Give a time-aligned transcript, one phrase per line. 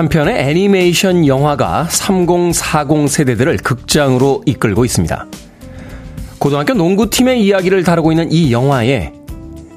[0.00, 5.26] 한편의 애니메이션 영화가 3040 세대들을 극장으로 이끌고 있습니다.
[6.38, 9.12] 고등학교 농구팀의 이야기를 다루고 있는 이 영화에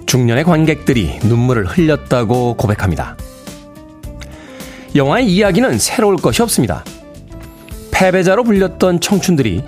[0.06, 3.18] 중년의 관객들이 눈물을 흘렸다고 고백합니다.
[4.96, 6.86] 영화의 이야기는 새로울 것이 없습니다.
[7.92, 9.62] 패배자로 불렸던 청춘들이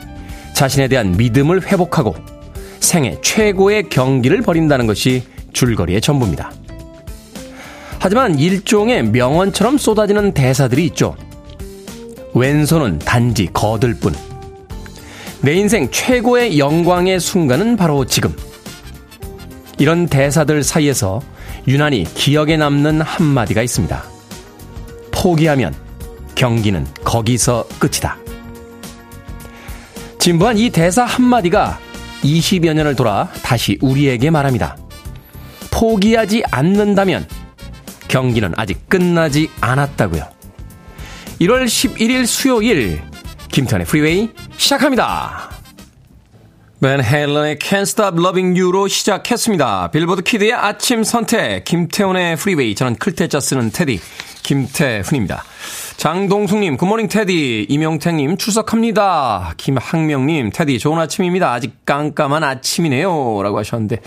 [0.54, 2.16] 자신에 대한 믿음을 회복하고
[2.80, 6.54] 생애 최고의 경기를 벌인다는 것이 줄거리의 전부입니다.
[8.06, 11.16] 하지만 일종의 명언처럼 쏟아지는 대사들이 있죠.
[12.36, 14.14] 왼손은 단지 거들 뿐.
[15.42, 18.32] 내 인생 최고의 영광의 순간은 바로 지금.
[19.80, 21.20] 이런 대사들 사이에서
[21.68, 24.04] 유난히 기억에 남는 한마디가 있습니다.
[25.10, 25.74] 포기하면
[26.36, 28.20] 경기는 거기서 끝이다.
[30.20, 31.80] 진부한 이 대사 한마디가
[32.22, 34.78] 20여 년을 돌아 다시 우리에게 말합니다.
[35.72, 37.26] 포기하지 않는다면
[38.16, 40.24] 경기는 아직 끝나지 않았다고요.
[41.42, 43.02] 1월 11일 수요일
[43.52, 45.50] 김태훈의 프리웨이 시작합니다.
[46.80, 49.92] 밴 헤일런의 Can't Stop Loving You로 시작했습니다.
[49.92, 54.00] 빌보드 키드의 아침 선택 김태훈의 프리웨이 저는 클 태 자 쓰는 테디
[54.44, 55.44] 김태훈입니다.
[55.98, 57.68] 장동숙님, good morning 테디.
[57.70, 59.54] 이명택님, 출석합니다.
[59.58, 61.52] 김학명님, 테디, 좋은 아침입니다.
[61.52, 63.42] 아직 깜깜한 아침이네요.
[63.42, 64.02] 라고 하셨는데,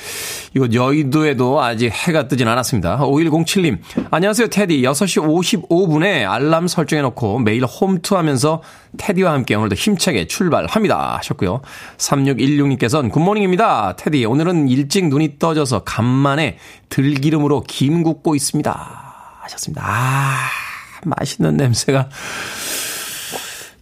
[0.54, 2.98] 이곳 여의도에도 아직 해가 뜨진 않았습니다.
[2.98, 3.78] 5107님,
[4.10, 4.82] 안녕하세요, 테디.
[4.82, 8.62] 6시 55분에 알람 설정해놓고 매일 홈트 하면서
[8.98, 11.16] 테디와 함께 오늘도 힘차게 출발합니다.
[11.16, 11.62] 하셨고요.
[11.96, 13.96] 3616님께서는 good morning입니다.
[13.96, 16.58] 테디, 오늘은 일찍 눈이 떠져서 간만에
[16.90, 19.40] 들기름으로 김 굽고 있습니다.
[19.40, 19.82] 하셨습니다.
[19.84, 20.77] 아.
[21.04, 22.08] 맛있는 냄새가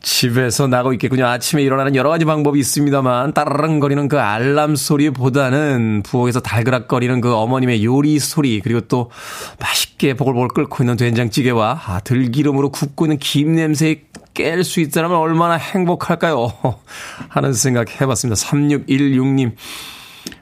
[0.06, 1.27] 집에서 나고 있겠군요.
[1.27, 8.21] 아침에 일어나는 여러 가지 방법이 있습니다만 따르릉거리는 그 알람 소리보다는 부엌에서 달그락거리는 그 어머님의 요리
[8.21, 9.10] 소리 그리고 또
[9.59, 14.03] 맛있게 보글보글 끓고 있는 된장찌개와 아, 들기름으로 굽고 있는 김 냄새에
[14.33, 16.53] 깰 수 있다면 얼마나 행복할까요?
[17.28, 18.41] 하는 생각 해봤습니다.
[18.41, 19.54] 3616님.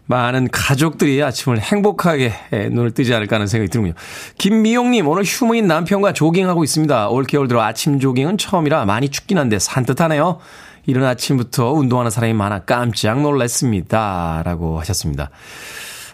[0.07, 2.33] 많은 가족들이 아침을 행복하게
[2.71, 3.95] 눈을 뜨지 않을까 하는 생각이 드는군요.
[4.39, 7.09] 김미용님, 오늘 휴무인 남편과 조깅하고 있습니다.
[7.09, 10.39] 올겨울 들어 아침 조깅은 처음이라 많이 춥긴 한데 산뜻하네요.
[10.87, 14.43] 이른 아침부터 운동하는 사람이 많아 깜짝 놀랐습니다.
[14.45, 15.31] 라고 하셨습니다.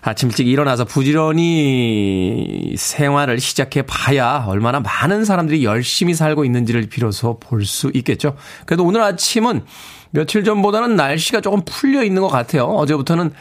[0.02, 7.66] 아침 일찍 일어나서 부지런히 생활을 시작해 봐야 얼마나 많은 사람들이 열심히 살고 있는지를 비로소 볼
[7.66, 8.34] 수 있겠죠.
[8.64, 9.64] 그래도 오늘 아침은
[10.10, 12.64] 며칠 전보다는 날씨가 조금 풀려 있는 것 같아요.
[12.64, 13.32] 어제부터는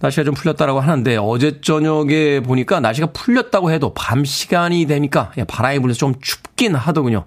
[0.00, 5.98] 날씨가 좀 풀렸다라고 하는데 어제 저녁에 보니까 날씨가 풀렸다고 해도 밤 시간이 되니까 바람이 불면서
[5.98, 7.24] 좀 춥긴 하더군요.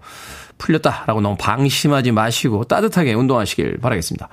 [0.57, 4.29] 풀렸다라고 너무 방심하지 마시고 따뜻하게 운동하시길 바라겠습니다.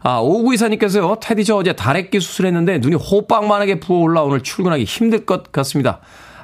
[0.00, 5.50] 아, 오구 이사님께서요, 테디 저 어제 다래끼 수술했는데 눈이 호빵만하게 부어올라 오늘 출근하기 힘들 것
[5.50, 6.00] 같습니다.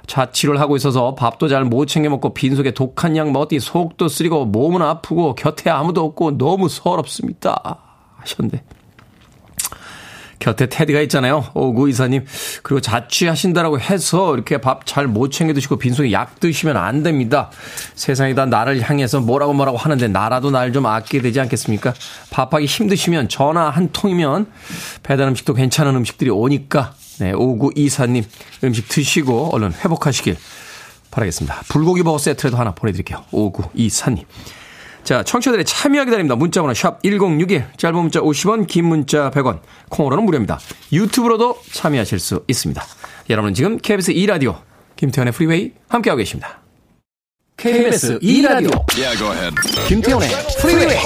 [0.07, 4.83] 자취를 하고 있어서 밥도 잘 못 챙겨 먹고 빈속에 독한 약 먹었더니 속도 쓰리고 몸은
[4.83, 7.79] 아프고 곁에 아무도 없고 너무 서럽습니다.
[8.19, 8.63] 하셨는데.
[10.41, 11.47] 곁에 테디가 있잖아요.
[11.55, 12.27] 오구 이사님.
[12.63, 17.51] 그리고 자취하신다라고 해서 이렇게 밥 잘 못 챙겨 드시고 빈속에 약 드시면 안 됩니다.
[17.95, 21.95] 세상이 다 나를 향해서 뭐라고 뭐라고 하는데 나라도 날 좀 아끼게 되지 않겠습니까?
[22.31, 24.49] 밥하기 힘드시면 전화 한 통이면
[25.03, 28.25] 배달 음식도 괜찮은 음식들이 오니까 네, 5924님
[28.65, 30.37] 음식 드시고 얼른 회복하시길
[31.11, 31.63] 바라겠습니다.
[31.69, 33.25] 불고기 버거 세트라도 하나 보내드릴게요.
[33.33, 34.25] 5924님.
[35.05, 36.35] 자, 청취자들의 참여 기다립니다.
[36.35, 39.61] 문자번호 샵 1061, 짧은 문자 50원, 긴 문자 100원,
[39.91, 40.59] 콩으로는 무료입니다.
[40.93, 42.83] 유튜브로도 참여하실 수 있습니다.
[43.29, 44.61] 여러분은 지금 KBS 2라디오,
[44.97, 46.61] 김태현의 프리웨이 함께하고 계십니다.
[47.59, 49.55] KBS 2라디오, yeah,
[49.89, 50.29] 김태현의
[50.61, 50.99] 프리웨이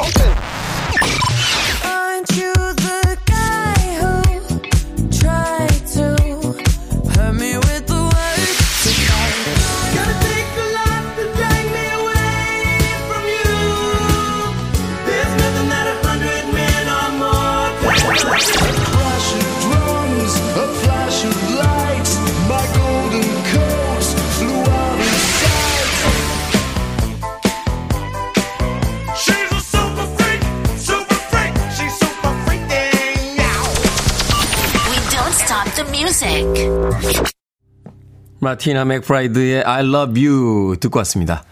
[38.40, 41.44] 마티나 맥브라이드의 I love you 듣고 왔습니다.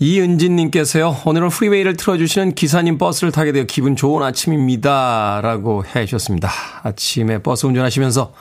[0.00, 5.40] 이은진님께서요, 오늘은 프리웨이를 틀어주시는 기사님 버스를 타게 되어 기분 좋은 아침입니다.
[5.42, 6.50] 라고 해 주셨습니다.
[6.82, 8.32] 아침에 버스 운전하시면서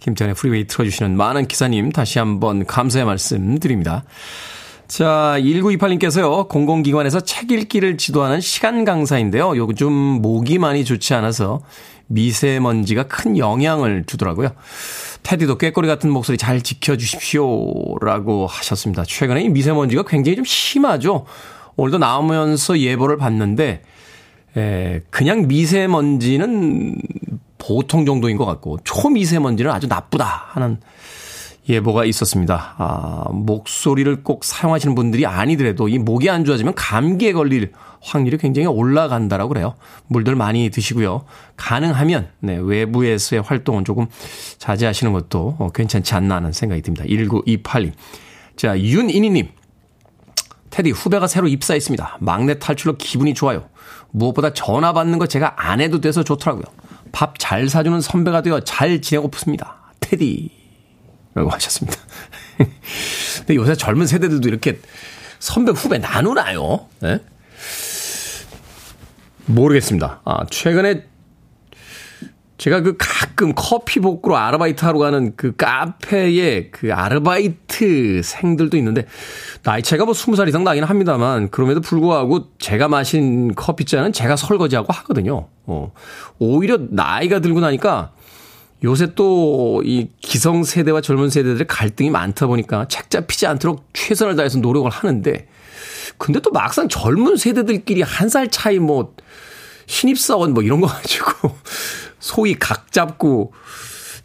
[0.00, 4.04] 김태훈의 프리웨이 틀어주시는 많은 기사님 다시 한번 감사의 말씀 드립니다.
[4.86, 9.54] 자, 1928님께서요, 공공기관에서 책 읽기를 지도하는 시간 강사인데요.
[9.58, 11.60] 요즘 목이 많이 좋지 않아서
[12.08, 14.50] 미세먼지가 큰 영향을 주더라고요.
[15.22, 17.98] 테디도 꾀꼬리 같은 목소리 잘 지켜주십시오.
[18.00, 19.04] 라고 하셨습니다.
[19.04, 21.26] 최근에 이 미세먼지가 굉장히 좀 심하죠.
[21.76, 23.82] 오늘도 나오면서 예보를 봤는데,
[24.56, 26.96] 에, 그냥 미세먼지는
[27.58, 30.80] 보통 정도인 것 같고, 초미세먼지는 아주 나쁘다 하는
[31.68, 32.74] 예보가 있었습니다.
[32.78, 39.48] 아, 목소리를 꼭 사용하시는 분들이 아니더라도 이 목이 안 좋아지면 감기에 걸릴 확률이 굉장히 올라간다라고
[39.48, 39.74] 그래요.
[40.06, 41.24] 물들 많이 드시고요.
[41.56, 44.06] 가능하면 네, 외부에서의 활동은 조금
[44.58, 47.04] 자제하시는 것도 어, 괜찮지 않나 하는 생각이 듭니다.
[47.04, 47.92] 1928님.
[48.56, 49.48] 자, 윤인희님.
[50.70, 52.18] 테디 후배가 새로 입사했습니다.
[52.20, 53.68] 막내 탈출로 기분이 좋아요.
[54.10, 56.64] 무엇보다 전화 받는 거 제가 안 해도 돼서 좋더라고요.
[57.12, 59.92] 밥 잘 사주는 선배가 되어 잘 지내고싶습니다.
[60.00, 60.57] 테디.
[61.34, 61.98] 라고 하셨습니다.
[63.38, 64.80] 근데 요새 젊은 세대들도 이렇게
[65.38, 66.86] 선배 후배 나누나요?
[67.00, 67.20] 네?
[69.46, 70.20] 모르겠습니다.
[70.24, 71.04] 아, 최근에
[72.58, 79.06] 제가 그 가끔 커피 복구로 아르바이트 하러 가는 그 카페에 그 아르바이트 생들도 있는데
[79.62, 85.46] 나이 차이가 뭐 20살 이상 나긴 합니다만 그럼에도 불구하고 제가 마신 커피잔은 제가 설거지하고 하거든요.
[85.66, 85.92] 어.
[86.40, 88.10] 오히려 나이가 들고 나니까
[88.84, 94.58] 요새 또 이 기성 세대와 젊은 세대들의 갈등이 많다 보니까 책 잡히지 않도록 최선을 다해서
[94.58, 95.46] 노력을 하는데
[96.18, 99.14] 근데 또 막상 젊은 세대들끼리 한 살 차이 뭐
[99.86, 101.56] 신입사원 뭐 이런 거 가지고
[102.20, 103.52] 소위 각 잡고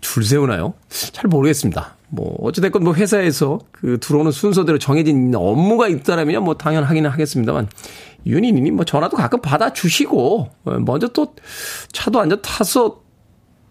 [0.02, 0.74] 줄 세우나요?
[0.90, 1.96] 잘 모르겠습니다.
[2.10, 7.70] 뭐 어찌됐건 뭐 회사에서 그 들어오는 순서대로 정해진 업무가 있다라면 뭐 당연하기는 하겠습니다만
[8.26, 10.50] 윤희님 뭐 전화도 가끔 받아 주시고
[10.82, 11.36] 먼저 또
[11.92, 13.03] 차도 앉아 타서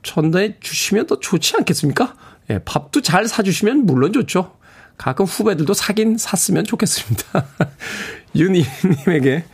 [0.02, 2.14] 전달해 주시면 더 좋지 않겠습니까?
[2.50, 4.56] 예, 밥도 잘 사주시면 물론 좋죠.
[4.96, 7.46] 가끔 후배들도 사긴 샀으면 좋겠습니다.
[8.36, 9.44] 윤희님에게,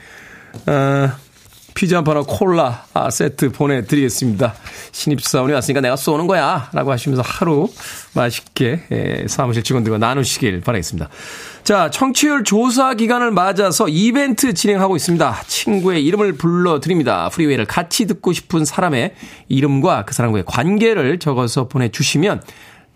[0.67, 1.11] 어,
[1.79, 4.53] 피자 한 판하고 콜라 아, 세트 보내드리겠습니다.
[4.91, 6.69] 신입사원이 왔으니까 내가 쏘는 거야.
[6.73, 7.69] 라고 하시면서 하루
[8.15, 11.09] 맛있게 예, 사무실 직원들과 나누시길 바라겠습니다.
[11.69, 15.43] 자, 청취율 조사 기간을 맞아서 이벤트 진행하고 있습니다.
[15.49, 17.29] 친구의 이름을 불러드립니다.
[17.29, 19.13] 프리웨이를 같이 듣고 싶은 사람의
[19.51, 22.41] 이름과 그 사람과의 관계를 적어서 보내주시면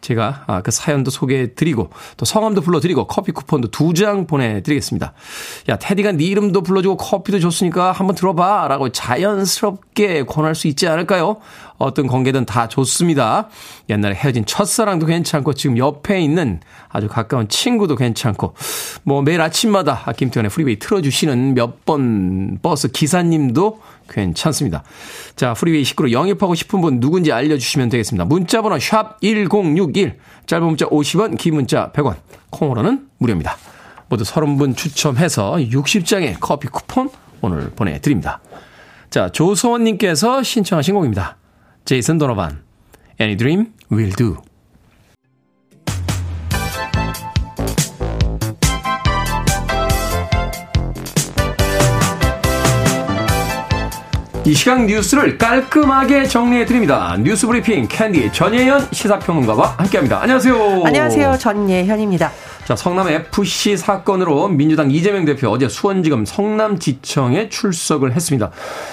[0.00, 4.62] 제가 아, 그 사연도 소개해 드리고 또 성함도 불러 드리고 커피 쿠폰도 두 장 보내
[4.62, 5.12] 드리겠습니다.
[5.68, 10.88] 야, 테디가 네 이름도 불러 주고 커피도 줬으니까 한번 들어봐 라고 자연스럽게 권할 수 있지
[10.88, 11.36] 않을까요?
[11.82, 13.48] 어떤 관계든 다 좋습니다.
[13.90, 18.54] 옛날에 헤어진 첫사랑도 괜찮고 지금 옆에 있는 아주 가까운 친구도 괜찮고
[19.02, 24.84] 뭐 매일 아침마다 김태훈의 프리웨이 틀어주시는 몇 번 버스 기사님도 괜찮습니다.
[25.36, 28.24] 자, 프리웨이 식구로 영입하고 싶은 분 누군지 알려주시면 되겠습니다.
[28.24, 32.16] 문자번호 샵 1061, 짧은 문자 50원, 긴 문자 100원,
[32.50, 33.56] 콩으로는 무료입니다.
[34.08, 38.40] 모두 30분 추첨해서 60장의 커피 쿠폰 오늘 보내드립니다.
[39.10, 41.36] 자, 조소원님께서 신청하신 곡입니다.
[41.84, 42.62] 제이슨 도노반,
[43.20, 44.36] Any Dream Will Do.
[54.44, 57.16] 이 시각 뉴스를 깔끔하게 정리해 드립니다.
[57.20, 60.20] 뉴스 브리핑 캔디 전예현 시사평론가와 함께합니다.
[60.20, 60.82] 안녕하세요.
[60.84, 61.38] 안녕하세요.
[61.38, 62.32] 전예현입니다.
[62.72, 68.50] 자, 성남 FC 사건으로 민주당 이재명 대표 어제 수원지검 성남지청에 출석을 했습니다.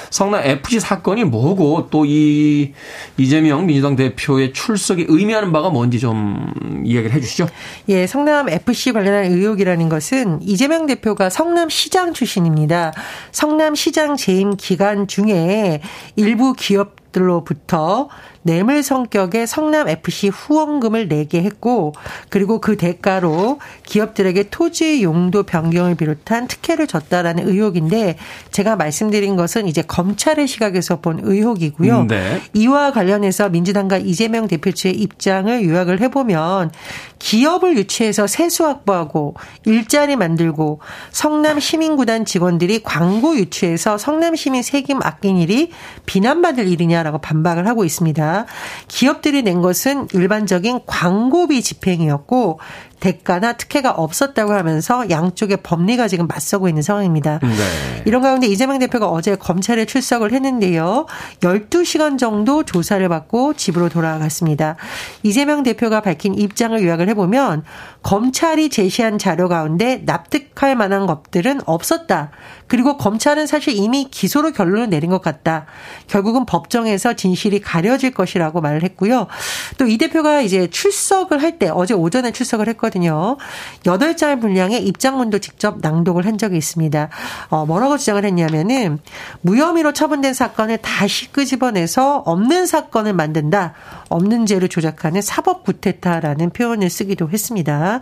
[0.09, 2.73] 성남 FC 사건이 뭐고 또 이
[3.17, 6.51] 이재명 민주당 대표의 출석이 의미하는 바가 뭔지 좀
[6.83, 7.47] 이야기를 해 주시죠.
[7.87, 12.91] 예, 성남 FC 관련한 의혹이라는 것은 이재명 대표가 성남시장 출신입니다.
[13.31, 15.81] 성남시장 재임 기간 중에
[16.15, 18.09] 일부 기업 들로부터
[18.49, 21.93] 뇌물 성격의 성남 FC 후원금을 내게 했고
[22.29, 28.17] 그리고 그 대가로 기업들에게 토지 용도 변경을 비롯한 특혜를 줬다라는 의혹인데
[28.49, 32.05] 제가 말씀드린 것은 이제 검찰의 시각에서 본 의혹이고요.
[32.05, 32.41] 네.
[32.55, 36.71] 이와 관련해서 민주당과 이재명 대표 측의 입장을 요약을 해보면
[37.19, 40.79] 기업을 유치해서 세수 확보하고 일자리 만들고
[41.11, 45.69] 성남 시민구단 직원들이 광고 유치해서 성남 시민 세금 아낀 일이
[46.07, 48.38] 비난받을 일이냐라고 반박을 하고 있습니다.
[48.87, 52.59] 기업들이 낸 것은 일반적인 광고비 집행이었고
[52.99, 57.39] 대가나 특혜가 없었다고 하면서 양쪽의 법리가 지금 맞서고 있는 상황입니다.
[57.41, 58.03] 네.
[58.05, 61.05] 이런 가운데 이재명 대표가 어제 검찰에 출석을 했는데요.
[61.41, 64.77] 12시간 정도 조사를 받고 집으로 돌아갔습니다.
[65.23, 67.63] 이재명 대표가 밝힌 입장을 요약을 해보면
[68.03, 72.31] 검찰이 제시한 자료 가운데 납득할 만한 것들은 없었다.
[72.67, 75.65] 그리고 검찰은 사실 이미 기소로 결론을 내린 것 같다.
[76.07, 79.27] 결국은 법정에서 진실이 가려질 것이라고 말을 했고요.
[79.77, 82.88] 또 이 대표가 이제 출석을 할 때 어제 오전에 출석을 했거든요.
[82.89, 83.37] 했거든요.
[83.83, 87.09] 8장 분량의 입장문도 직접 낭독을 한 적이 있습니다.
[87.49, 88.99] 어, 뭐라고 주장을 했냐면은
[89.41, 93.73] 무혐의로 처분된 사건을 다시 끄집어내서 없는 사건을 만든다.
[94.09, 98.01] 없는 죄를 조작하는 사법 구테타라는 표현을 쓰기도 했습니다.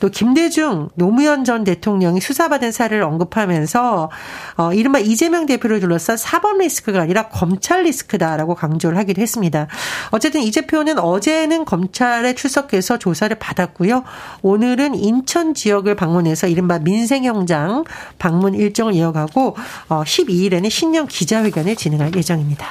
[0.00, 4.10] 또 김대중 노무현 전 대통령이 수사받은 사례를 언급하면서
[4.56, 9.66] 어, 이른바 이재명 대표를 둘러싼 사법 리스크가 아니라 검찰 리스크다라고 강조를 하기도 했습니다.
[10.10, 14.04] 어쨌든 이 대표는 어제는 검찰에 출석해서 조사를 받았고요.
[14.42, 17.84] 오늘은 인천 지역을 방문해서 이른바 민생형장
[18.18, 19.56] 방문 일정을 이어가고
[19.88, 22.66] 12일에는 어, 신년 기자회견을 진행할 예정입니다.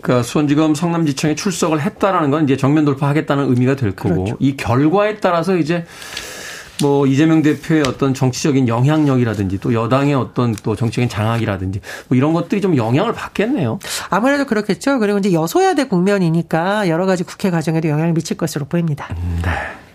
[0.00, 4.36] 그러니까 수원지검 성남지청에 출석을 했다라는 건 이제 정면 돌파하겠다는 의미가 될 거고 그렇죠.
[4.38, 5.84] 이 결과에 따라서 이제
[6.82, 12.60] 뭐 이재명 대표의 어떤 정치적인 영향력이라든지 또 여당의 어떤 또 정치적인 장악이라든지 뭐 이런 것들이
[12.60, 13.78] 좀 영향을 받겠네요.
[14.10, 14.98] 아무래도 그렇겠죠.
[14.98, 19.08] 그리고 이제 여소야대 국면이니까 여러 가지 국회 과정에도 영향을 미칠 것으로 보입니다.
[19.42, 19.85] 네.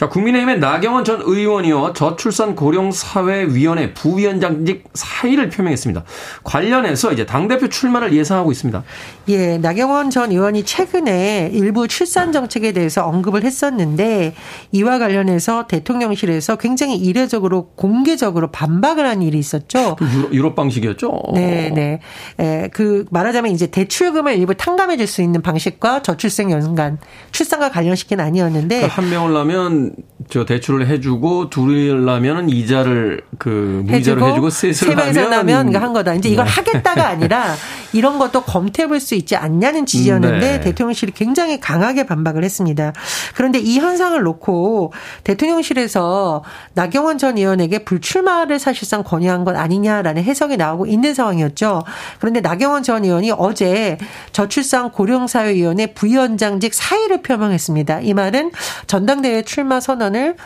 [0.00, 1.92] 자, 국민의힘의 나경원 전 의원이요.
[1.92, 6.04] 저출산 고령사회위원회 부위원장직 사의를 표명했습니다.
[6.42, 8.82] 관련해서 이제 당대표 출마를 예상하고 있습니다.
[9.28, 14.32] 예, 나경원 전 의원이 최근에 일부 출산 정책에 대해서 언급을 했었는데
[14.72, 19.96] 이와 관련해서 대통령실에서 굉장히 이례적으로 공개적으로 반박을 한 일이 있었죠.
[19.96, 21.24] 그 유럽, 유럽 방식이었죠?
[21.34, 22.00] 네, 네.
[22.40, 26.96] 예, 그 말하자면 이제 대출금을 일부 탕감해 줄 수 있는 방식과 저출생 연간
[27.32, 29.89] 출산과 관련시킨 아니었는데 그러니까 한 명을 낳으면
[30.28, 36.14] 저 대출을 해주고 둘이라면은 이자를 그 무이자로 해주고, 셋을 하면 나면 한 거다.
[36.14, 36.50] 이제 이걸 네.
[36.50, 37.54] 하겠다가 아니라
[37.92, 40.60] 이런 것도 검토해볼 수 있지 않냐는 지지였는데 네.
[40.60, 42.92] 대통령실이 굉장히 강하게 반박을 했습니다.
[43.34, 44.92] 그런데 이 현상을 놓고
[45.24, 46.44] 대통령실에서
[46.74, 51.82] 나경원 전 의원에게 불출마를 사실상 권유한 것 아니냐라는 해석이 나오고 있는 상황이었죠.
[52.20, 53.98] 그런데 나경원 전 의원이 어제
[54.32, 58.00] 저출산 고령사회위원회 부위원장직 사의를 표명했습니다.
[58.00, 58.52] 이 말은
[58.86, 60.36] 전당대회 출마 선언을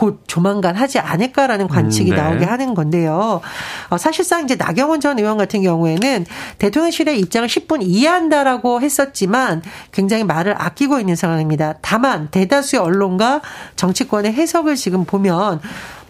[0.00, 2.22] 곧 조만간 하지 않을까라는 관측이 음, 네.
[2.22, 3.42] 나오게 하는 건데요.
[3.90, 6.24] 어, 사실상 이제 나경원 전 의원 같은 경우에는
[6.58, 11.74] 대통령실의 입장을 10분 이해한다라고 했었지만 굉장히 말을 아끼고 있는 상황입니다.
[11.82, 13.42] 다만 대다수의 언론과
[13.76, 15.60] 정치권의 해석을 지금 보면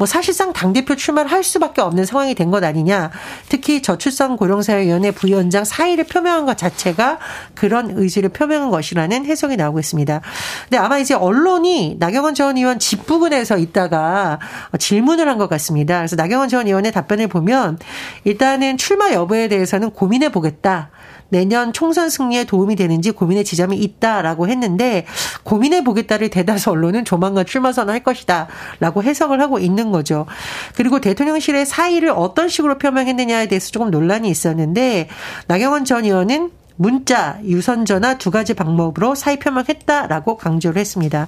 [0.00, 3.11] 뭐 사실상 당대표 출마를 할 수밖에 없는 상황이 된 것 아니냐.
[3.50, 7.19] 특히 저출산 고령사회위원회 부위원장 사의를 표명한 것 자체가
[7.54, 10.21] 그런 의지를 표명한 것이라는 해석이 나오고 있습니다.
[10.64, 14.38] 근데 아마 이제 언론이 나경원 전 의원 집 부근에서 있다가
[14.78, 15.99] 질문을 한 것 같습니다.
[15.99, 17.78] 그래서 나경원 전 의원의 답변을 보면
[18.25, 20.90] 일단은 출마 여부에 대해서는 고민해 보겠다.
[21.30, 25.06] 내년 총선 승리에 도움이 되는지 고민의 지점이 있다라고 했는데
[25.42, 30.26] 고민해 보겠다를 대다수 언론은 조만간 출마 선언할 것이다라고 해석을 하고 있는 거죠.
[30.75, 35.08] 그리고 대통령실의 사의를 어떤 식으로 표명했느냐에 대해서 조금 논란이 있었는데
[35.46, 41.27] 나경원 전 의원은 문자, 유선전화 두 가지 방법으로 사의 표명했다라고 강조를 했습니다.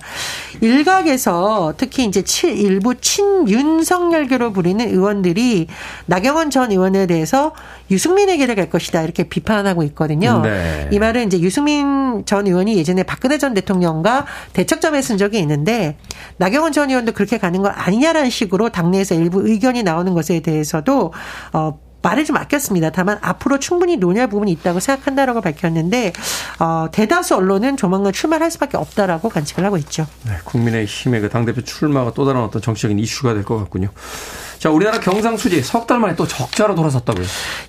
[0.61, 5.67] 일각에서 특히 이제 일부 친윤석열계로 부리는 의원들이
[6.07, 7.53] 나경원 전 의원에 대해서
[7.91, 10.41] 유승민에게를 갈 것이다 이렇게 비판하고 있거든요.
[10.43, 10.89] 네.
[10.91, 15.97] 이 말은 이제 유승민 전 의원이 예전에 박근혜 전 대통령과 대척점에 쓴 적이 있는데
[16.39, 21.13] 나경원 전 의원도 그렇게 가는 거 아니냐라는 식으로 당내에서 일부 의견이 나오는 것에 대해서도
[21.53, 22.90] 어 말을 좀 아꼈습니다.
[22.90, 26.12] 다만 앞으로 충분히 논의할 부분이 있다고 생각한다라고 밝혔는데
[26.59, 30.06] 어, 대다수 언론은 조만간 출마할 수밖에 없다라고 관측을 하고 있죠.
[30.26, 33.88] 네, 국민의힘의 그 당대표 출마가 또 다른 어떤 정치적인 이슈가 될 것 같군요.
[34.59, 37.25] 자, 우리나라 경상수지 석 달 만에 또 적자로 돌아섰다고요?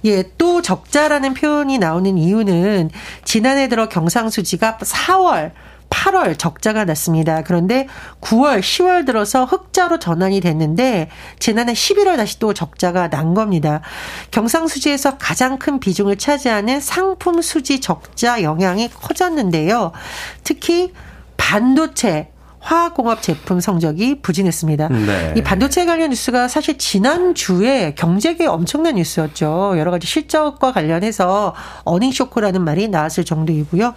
[0.05, 2.91] 예, 또 적자라는 표현이 나오는 이유는
[3.25, 5.51] 지난해 들어 경상수지가 4월
[5.93, 7.43] 8월 적자가 났습니다.
[7.43, 7.87] 그런데
[8.19, 13.81] 9월, 10월 들어서 흑자로 전환이 됐는데 지난해 11월 다시 또 적자가 난 겁니다.
[14.31, 19.91] 경상수지에서 가장 큰 비중을 차지하는 상품 수지 적자 영향이 커졌는데요.
[20.43, 20.93] 특히
[21.37, 22.32] 반도체,
[22.63, 24.87] 화학공업 제품 성적이 부진했습니다.
[24.87, 25.33] 네.
[25.35, 29.75] 이 반도체 관련 뉴스가 사실 지난 주에 경제계 엄청난 뉴스였죠.
[29.77, 31.53] 여러 가지 실적과 관련해서
[31.83, 33.93] 어닝 쇼크라는 말이 나왔을 정도이고요.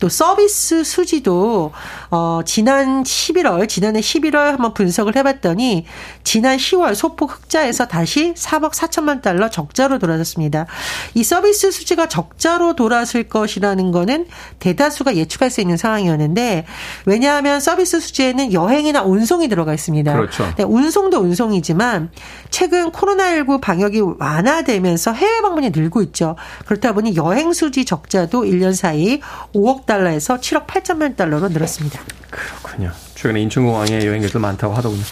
[0.00, 1.72] 또 서비스 수지도
[2.10, 5.84] 어 지난 11월 지난해 11월 한번 분석을 해 봤더니
[6.24, 10.66] 지난 10월 소폭 흑자에서 다시 4억 4천만 달러 적자로 돌아섰습니다.
[11.14, 14.26] 이 서비스 수지가 적자로 돌아설 것이라는 거는
[14.58, 16.64] 대다수가 예측할 수 있는 상황이었는데
[17.04, 20.12] 왜냐하면 서비스 수지에는 여행이나 운송이 들어가 있습니다.
[20.12, 20.52] 그렇죠.
[20.56, 22.10] 네, 운송도 운송이지만
[22.50, 26.36] 최근 코로나19 방역이 완화되면서 해외 방문이 늘고 있죠.
[26.64, 29.20] 그렇다 보니 여행 수지 적자도 1년 사이
[29.54, 32.00] 5억 달러에서 7억 8천만 달러로 늘었습니다.
[32.30, 32.92] 그렇군요.
[33.14, 35.02] 최근에 인천공항에 여행객들 많다고 하더군요.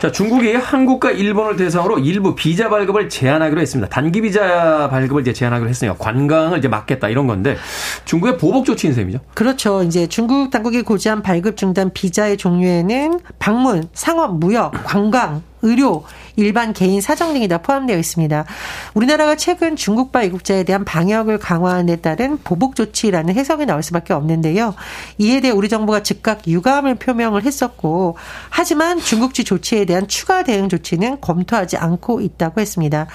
[0.00, 3.90] 자, 중국이 한국과 일본을 대상으로 일부 비자 발급을 제한하기로 했습니다.
[3.90, 7.58] 단기 비자 발급을 이제 제한하기로 했으니까 관광을 이제 막겠다 이런 건데
[8.06, 9.18] 중국의 보복 조치인 셈이죠.
[9.34, 9.82] 그렇죠.
[9.82, 16.04] 이제 중국 당국이 고지한 발급 중단 비자의 종류에는 방문, 상업, 무역, 관광, 의료,
[16.36, 18.44] 일반 개인 사정 등이 다 포함되어 있습니다.
[18.94, 24.74] 우리나라가 최근 중국발 입국자에 대한 방역을 강화한 데 따른 보복 조치라는 해석이 나올 수밖에 없는데요.
[25.18, 28.16] 이에 대해 우리 정부가 즉각 유감을 표명을 했었고
[28.48, 33.06] 하지만 중국지 조치에 대한 추가 대응 조치는 검토하지 않고 있다고 했습니다.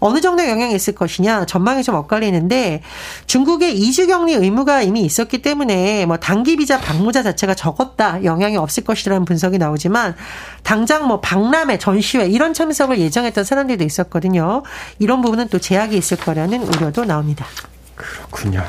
[0.00, 2.82] 어느 정도 영향이 있을 것이냐 전망이 좀 엇갈리는데
[3.26, 8.84] 중국의 이주 격리 의무가 이미 있었기 때문에 뭐 단기 비자 방문자 자체가 적었다 영향이 없을
[8.84, 10.14] 것이라는 분석이 나오지만
[10.62, 14.62] 당장 뭐 박람회 전시회 이런 참석을 예정했던 사람들도 있었거든요.
[14.98, 17.46] 이런 부분은 또 제약이 있을 거라는 우려도 나옵니다.
[17.94, 18.64] 그렇군요.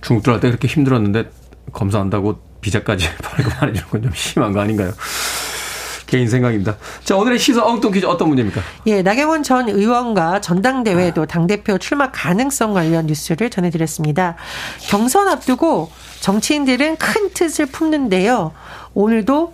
[0.00, 1.30] 중국 들어갈 때 그렇게 힘들었는데
[1.72, 4.92] 검사한다고 비자까지 발급 안 해주는 건 좀 심한 거 아닌가요?
[6.06, 6.76] 개인 생각입니다.
[7.04, 8.62] 자, 오늘의 시사 엉뚱 퀴즈 어떤 문제입니까?
[8.86, 14.36] 예, 나경원 전 의원과 전당대회 도 당대표 출마 가능성 관련 뉴스를 전해드렸습니다.
[14.88, 18.52] 경선 앞두고 정치인들은 큰 뜻을 품는데요.
[18.94, 19.52] 오늘도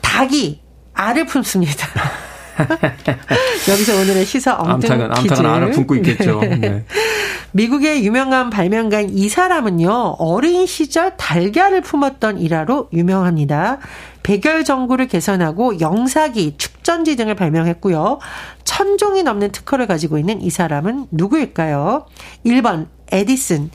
[0.00, 0.60] 닭이
[0.94, 1.86] 알을 품습니다.
[3.68, 5.34] 여기서 오늘의 시사 엉뚱 암탉은, 퀴즈.
[5.34, 6.40] 암탉은 알을 품고 있겠죠.
[6.40, 6.84] 네.
[7.52, 13.78] 미국의 유명한 발명가인 이 사람은요, 어린 시절 달걀을 품었던 일화로 유명합니다.
[14.22, 18.20] 백열 전구를 개선하고 영사기, 축전지 등을 발명했고요.
[18.64, 22.06] 천종이 넘는 특허를 가지고 있는 이 사람은 누구일까요?
[22.46, 23.70] 1번 에디슨,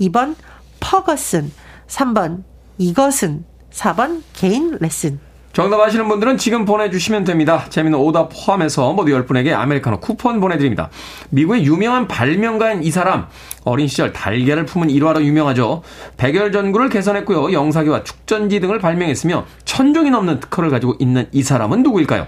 [0.00, 0.34] 2번
[0.80, 1.50] 퍼거슨,
[1.88, 2.42] 3번
[2.78, 5.18] 이것은, 4번 개인 레슨.
[5.52, 7.66] 정답 아시는 분들은 지금 보내주시면 됩니다.
[7.68, 10.88] 재미는 오답 포함해서 모두 10분에게 아메리카노 쿠폰 보내드립니다.
[11.28, 13.26] 미국의 유명한 발명가인 이 사람,
[13.64, 15.82] 어린 시절 달걀을 품은 일화로 유명하죠.
[16.16, 17.52] 백열전구를 개선했고요.
[17.52, 22.26] 영사기와 축전지 등을 발명했으며 천종이 넘는 특허를 가지고 있는 이 사람은 누구일까요?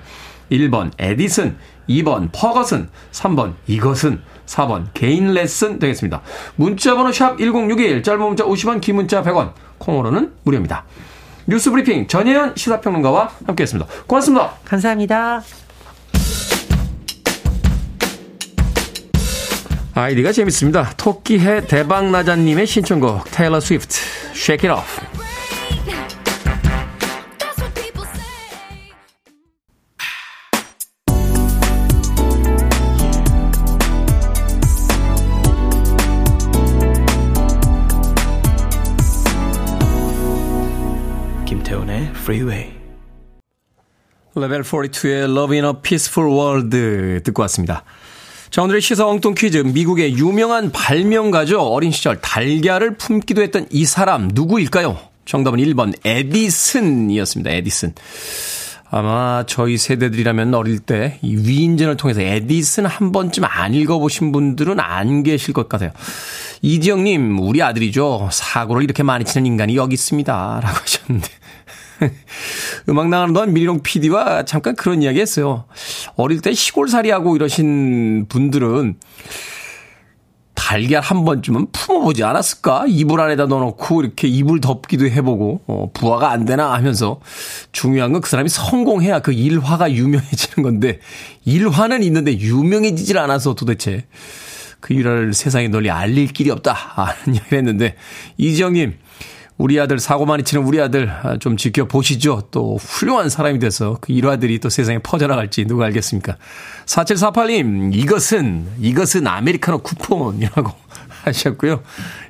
[0.53, 1.57] 1번 에디슨,
[1.89, 6.21] 2번 퍼거슨, 3번 이것은, 4번 개인 레슨 되겠습니다.
[6.57, 10.85] 문자번호 샵 1061, 짧은 문자 50원, 긴 문자 100원, 콩으로는 무료입니다.
[11.47, 13.91] 뉴스 브리핑 전혜연 시사평론가와 함께했습니다.
[14.07, 14.55] 고맙습니다.
[14.65, 15.43] 감사합니다.
[19.95, 20.91] 아이디가 재밌습니다.
[20.97, 23.97] 토끼해 대박나자님의 신청곡 테일러 스위프트
[24.35, 25.01] Shake It Off.
[42.25, 42.73] Freeway.
[44.35, 47.85] 레벨 42의 Love in a Peaceful World 듣고 왔습니다.
[48.49, 49.59] 자, 오늘의 시사 엉뚱 퀴즈.
[49.59, 51.61] 미국의 유명한 발명가죠.
[51.61, 54.99] 어린 시절 달걀을 품기도 했던 이 사람 누구일까요?
[55.27, 57.51] 정답은 1번 에디슨이었습니다.
[57.51, 57.95] 에디슨.
[58.91, 65.25] 아마 저희 세대들이라면 어릴 때 이 위인전을 통해서 에디슨 한 번쯤 안 읽어보신 분들은 안
[65.25, 65.91] 계실 것 같아요.
[66.63, 68.31] 이지영님, 우리 아들이죠.
[68.33, 70.61] 사고를 이렇게 많이 치는 인간이 여기 있습니다.
[70.63, 71.29] 라고 하셨는데.
[72.89, 75.65] 음악 나가는 동안 미리롱 PD와 잠깐 그런 이야기 했어요.
[76.17, 78.97] 어릴 때 시골살이 하고 이러신 분들은
[80.55, 82.87] 달걀 한 번쯤은 품어보지 않았을까?
[82.89, 87.21] 이불 안에다 넣어놓고 이렇게 이불 덮기도 해보고, 어, 부화가 안 되나 하면서
[87.73, 91.01] 중요한 건 그 사람이 성공해야 그 일화가 유명해지는 건데,
[91.45, 94.07] 일화는 있는데 유명해지질 않아서 도대체
[94.81, 96.73] 그 일화를 세상에 널리 알릴 길이 없다.
[96.97, 97.97] 하는 이야기를 했는데,
[98.39, 98.95] 이지영님,
[99.57, 102.49] 우리 아들 사고 많이 치는 우리 아들 아, 좀 지켜보시죠.
[102.51, 106.37] 또 훌륭한 사람이 돼서 그 일화들이 또 세상에 퍼져나갈지 누가 알겠습니까?
[106.87, 110.73] 4748님 이것은 이것은 아메리카노 쿠폰이라고
[111.25, 111.83] 하셨고요.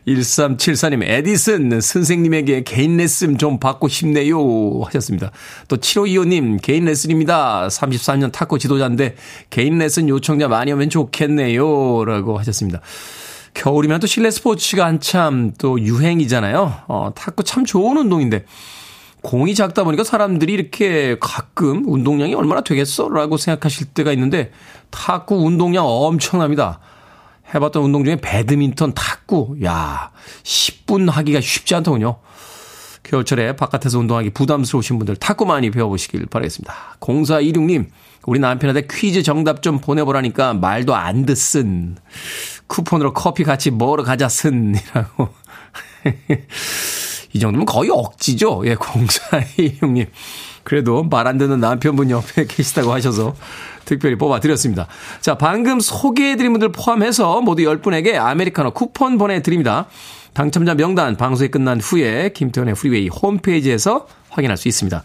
[0.06, 5.30] 1374님 에디슨 선생님에게 개인 레슨 좀 받고 싶네요 하셨습니다.
[5.68, 7.68] 또 7525님 개인 레슨입니다.
[7.68, 9.16] 34년 탁구 지도자인데
[9.48, 12.82] 개인 레슨 요청자 많이 오면 좋겠네요 라고 하셨습니다.
[13.54, 16.82] 겨울이면 또 실내 스포츠가 한참 또 유행이잖아요.
[16.88, 18.44] 어, 탁구 참 좋은 운동인데
[19.22, 23.08] 공이 작다 보니까 사람들이 이렇게 가끔 운동량이 얼마나 되겠어?
[23.08, 24.52] 라고 생각하실 때가 있는데
[24.90, 26.80] 탁구 운동량 엄청납니다.
[27.54, 30.10] 해봤던 운동 중에 배드민턴, 탁구, 야
[30.42, 32.16] 10분 하기가 쉽지 않더군요.
[33.02, 36.74] 겨울철에 바깥에서 운동하기 부담스러우신 분들 탁구 많이 배워보시길 바라겠습니다.
[37.00, 37.86] 0426님,
[38.26, 41.96] 우리 남편한테 퀴즈 정답 좀 보내보라니까 말도 안 듣슨.
[42.66, 45.28] 쿠폰으로 커피 같이 먹으러 가자슨 이라고.
[47.32, 48.62] 이 정도면 거의 억지죠.
[48.66, 50.06] 예, 0426님.
[50.62, 53.34] 그래도 말 안 듣는 남편분 옆에 계시다고 하셔서
[53.84, 54.86] 특별히 뽑아드렸습니다.
[55.20, 59.86] 자, 방금 소개해드린 분들 포함해서 모두 10분에게 아메리카노 쿠폰 보내드립니다.
[60.32, 65.02] 당첨자 명단 방송이 끝난 후에 김태훈의 프리웨이 홈페이지에서 확인할 수 있습니다.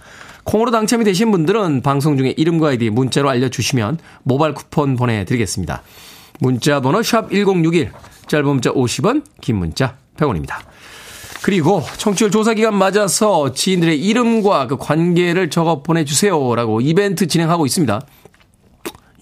[0.49, 5.83] 콩으로 당첨이 되신 분들은 방송 중에 이름과 아이디 문자로 알려주시면 모바일 쿠폰 보내드리겠습니다.
[6.39, 7.91] 문자 번호 샵 1061,
[8.25, 10.55] 짧은 문자 50원, 긴 문자 100원입니다.
[11.43, 18.01] 그리고 청취율 조사 기간 맞아서 지인들의 이름과 그 관계를 적어 보내주세요라고 이벤트 진행하고 있습니다.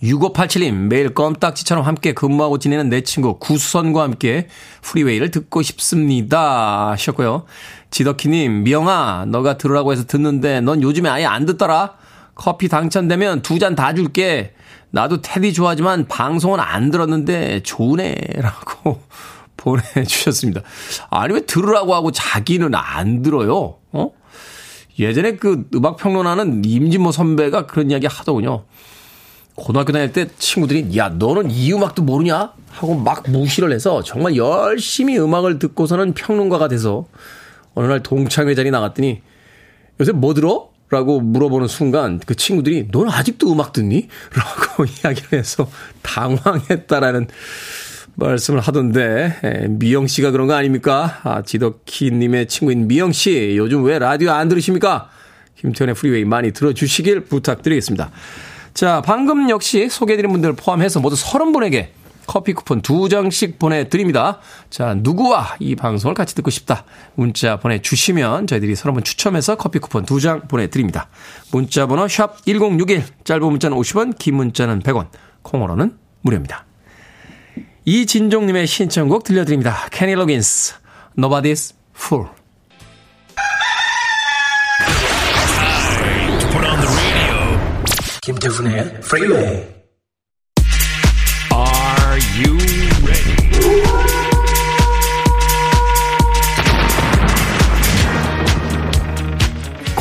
[0.02, 4.48] 6587님, 매일 껌딱지처럼 함께 근무하고 지내는 내 친구 구수선과 함께
[4.82, 6.92] 프리웨이를 듣고 싶습니다.
[6.92, 7.46] 하셨고요.
[7.91, 11.93] 지덕희님, 미영아, 너가 들으라고 해서 듣는데 넌 요즘에 아예 안 듣더라?
[12.36, 14.54] 커피 당첨되면 두 잔 다 줄게.
[14.91, 18.15] 나도 테디 좋아하지만 방송은 안 들었는데 좋으네.
[18.38, 19.02] 라고
[19.58, 20.62] 보내주셨습니다.
[21.10, 23.76] 아니, 왜 들으라고 하고 자기는 안 들어요?
[23.91, 24.12] 어?
[25.00, 28.63] 예전에 그 음악평론하는 임진모 선배가 그런 이야기 하더군요.
[29.56, 35.17] 고등학교 다닐 때 친구들이 야 너는 이 음악도 모르냐 하고 막 무시를 해서 정말 열심히
[35.17, 37.08] 음악을 듣고서는 평론가가 돼서
[37.78, 39.22] 어느 날 동창회 자리 나갔더니
[40.00, 40.70] 요새 뭐 들어?
[40.90, 44.08] 라고 물어보는 순간 그 친구들이 넌 아직도 음악 듣니?
[44.34, 45.70] 라고 이야기를 해서
[46.02, 47.28] 당황했다라는
[48.16, 51.20] 말씀을 하던데 에, 미영 씨가 그런 거 아닙니까?
[51.24, 55.10] 아, 지덕희님의 친구인 미영 씨 요즘 왜 라디오 안 들으십니까?
[55.58, 58.10] 김태훈의 프리웨이 많이 들어주시길 부탁드리겠습니다.
[58.74, 61.90] 자, 방금 역시 소개해드린 분들 포함해서 모두 30분에게
[62.28, 64.40] 커피 쿠폰 두 장씩 보내드립니다.
[64.70, 66.84] 자, 누구와 이 방송을 같이 듣고 싶다.
[67.16, 71.10] 문자 보내주시면 저희들이 30분 추첨해서 커피 쿠폰 두 장 보내드립니다.
[71.52, 75.08] 문자 번호 샵 1061, 짧은 문자는 50원, 긴 문자는 100원,
[75.44, 76.66] 콩으로는 무료입니다.
[77.86, 79.88] 이진종님의 신청곡 들려드립니다.
[79.92, 80.74] 케니 로긴스,
[81.18, 82.28] Nobody's Fool.
[88.22, 89.63] 김태훈의 프리웨이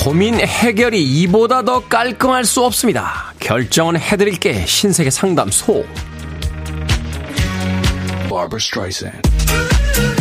[0.07, 3.35] 고민 해결이 이보다 더 깔끔할 수 없습니다.
[3.41, 5.85] 결정은 해드릴게 신세계 상담소.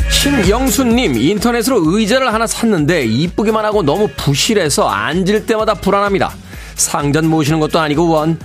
[0.09, 6.33] 신영수님 인터넷으로 의자를 하나 샀는데 이쁘기만 하고 너무 부실해서 앉을 때마다 불안합니다.
[6.73, 8.39] 상전 모시는 것도 아니고 원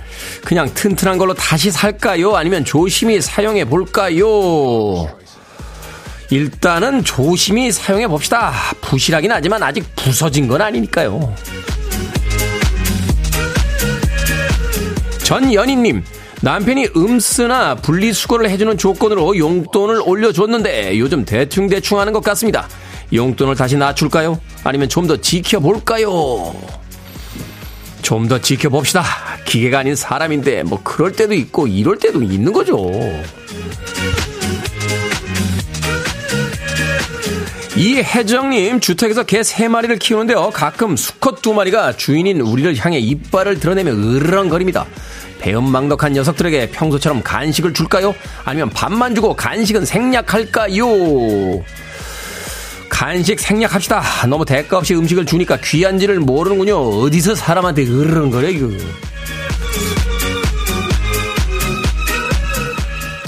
[0.45, 2.35] 그냥 튼튼한 걸로 다시 살까요?
[2.35, 5.07] 아니면 조심히 사용해 볼까요?
[6.31, 8.53] 일단은 조심히 사용해 봅시다.
[8.81, 11.35] 부실하긴 하지만 아직 부서진 건 아니니까요.
[15.23, 16.03] 전연희님,
[16.41, 22.67] 남편이 음쓰나 분리수거를 해주는 조건으로 용돈을 올려줬는데 요즘 대충대충 하는 것 같습니다.
[23.13, 24.39] 용돈을 다시 낮출까요?
[24.63, 26.55] 아니면 좀 더 지켜볼까요?
[28.01, 29.03] 좀 더 지켜봅시다.
[29.45, 32.77] 기계가 아닌 사람인데 뭐 그럴 때도 있고 이럴 때도 있는 거죠.
[37.77, 40.49] 이혜정님 주택에서 개세 마리를 키우는데요.
[40.53, 44.85] 가끔 수컷 두 마리가 주인인 우리를 향해 이빨을 드러내며 으르렁거립니다.
[45.39, 48.13] 배은망덕한 녀석들에게 평소처럼 간식을 줄까요?
[48.43, 51.63] 아니면 밥만 주고 간식은 생략할까요?
[52.89, 54.03] 간식 생략합시다.
[54.27, 56.77] 너무 대가 없이 음식을 주니까 귀한지를 모르는군요.
[56.77, 58.67] 어디서 사람한테 으르렁거려 이거.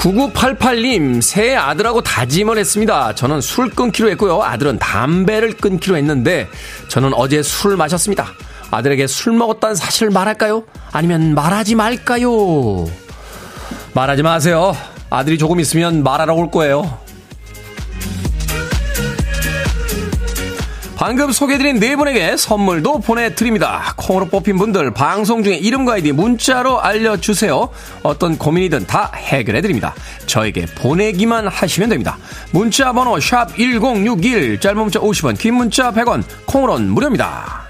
[0.03, 3.15] 9988님, 새 아들하고 다짐을 했습니다.
[3.15, 4.43] 저는 술 끊기로 했고요.
[4.43, 6.49] 아들은 담배를 끊기로 했는데,
[6.89, 8.27] 저는 어제 술 마셨습니다.
[8.69, 10.63] 아들에게 술 먹었다는 사실을 말할까요?
[10.91, 12.85] 아니면 말하지 말까요?
[13.93, 14.75] 말하지 마세요.
[15.09, 16.99] 아들이 조금 있으면 말하러 올 거예요.
[21.05, 23.93] 방금 소개해드린 네 분에게 선물도 보내드립니다.
[23.97, 27.69] 콩으로 뽑힌 분들 방송 중에 이름과 아이디 문자로 알려주세요.
[28.03, 29.93] 어떤 고민이든 다 해결해드립니다.
[30.27, 32.17] 저에게 보내기만 하시면 됩니다.
[32.53, 37.67] 문자 번호 샵1061 짧은 문자 50원 긴 문자 100원 콩으로는 무료입니다.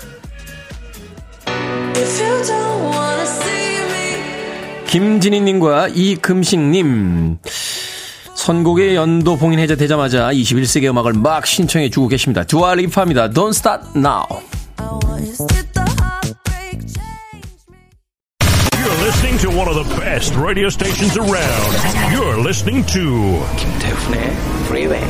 [4.86, 7.40] 김진희님과 이금식님
[8.44, 12.44] 선곡의 연도 봉인 해제 되자마자 21세기 음악을 막 신청해 주고 계십니다.
[12.44, 13.30] 두알리파입니다.
[13.30, 14.26] Don't Start Now.
[18.76, 21.72] You're listening to one of the best radio stations around.
[22.12, 24.36] You're listening to 김태훈의
[24.68, 25.02] 프리웨이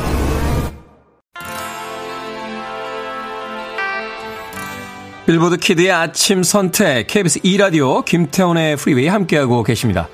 [5.26, 10.08] 빌보드 키드의 아침 선택 KBS 2 라디오 김태훈의 프리웨이 함께하고 계십니다.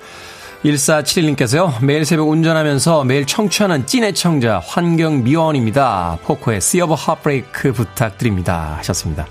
[0.64, 1.82] 1471님께서요.
[1.82, 6.18] 매일 새벽 운전하면서 매일 청취하는 찐 애청자 환경미화원입니다.
[6.22, 8.74] 포코의 of Heartbreak 부탁드립니다.
[8.78, 9.26] 하셨습니다.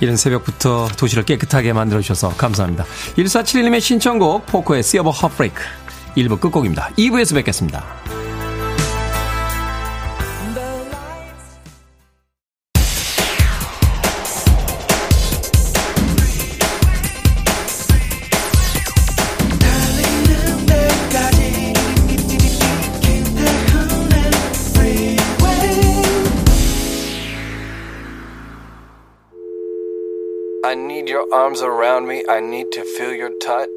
[0.00, 2.84] 이른 새벽부터 도시를 깨끗하게 만들어주셔서 감사합니다.
[3.16, 5.56] 1471님의 신청곡 포코의 of Heartbreak
[6.16, 6.90] 1부 끝곡입니다.
[6.98, 8.21] 2부에서 뵙겠습니다.
[31.32, 32.22] Arms around me.
[32.28, 33.68] I need to feel your touch.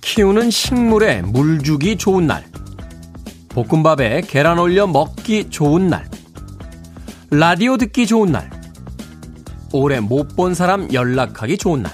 [0.00, 2.44] 키우는 식물에 물 주기 좋은 날.
[3.48, 6.08] 볶음밥에 계란 올려 먹기 좋은 날.
[7.30, 8.50] 라디오 듣기 좋은 날.
[9.72, 11.92] 오래 못 본 사람 연락하기 좋은 날.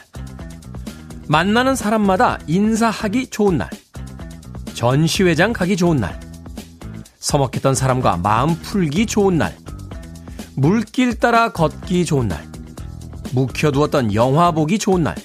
[1.28, 3.70] 만나는 사람마다 인사하기 좋은 날.
[4.80, 6.18] 전시회장 가기 좋은 날.
[7.18, 9.54] 서먹했던 사람과 마음 풀기 좋은 날.
[10.56, 12.48] 물길 따라 걷기 좋은 날.
[13.32, 15.16] 묵혀두었던 영화 보기 좋은 날.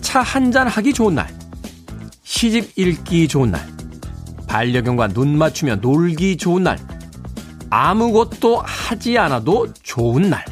[0.00, 1.32] 차 한잔 하기 좋은 날.
[2.24, 3.64] 시집 읽기 좋은 날.
[4.48, 6.80] 반려견과 눈 맞추며 놀기 좋은 날.
[7.70, 10.44] 아무것도 하지 않아도 좋은 날.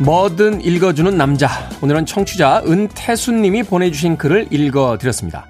[0.00, 1.50] 뭐든 읽어주는 남자.
[1.82, 5.46] 오늘은 청취자 은태수님이 보내주신 글을 읽어드렸습니다.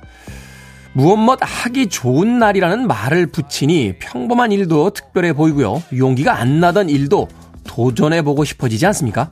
[0.92, 5.80] 무엇 뭐 하기 좋은 날이라는 말을 붙이니 평범한 일도 특별해 보이고요.
[5.96, 7.28] 용기가 안 나던 일도
[7.62, 9.30] 도전해보고 싶어지지 않습니까?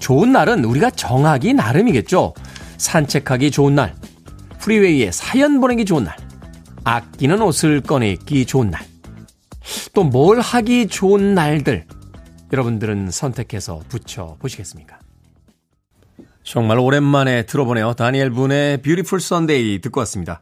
[0.00, 2.34] 좋은 날은 우리가 정하기 나름이겠죠.
[2.76, 3.94] 산책하기 좋은 날,
[4.58, 6.16] 프리웨이에 사연 보내기 좋은 날,
[6.84, 8.82] 아끼는 옷을 꺼내 입기 좋은 날,
[9.94, 11.86] 또 뭘 하기 좋은 날들,
[12.52, 14.98] 여러분들은 선택해서 붙여 보시겠습니까?
[16.42, 17.94] 정말 오랜만에 들어보네요.
[17.94, 20.40] 다니엘 분의 Beautiful Sunday 듣고 왔습니다.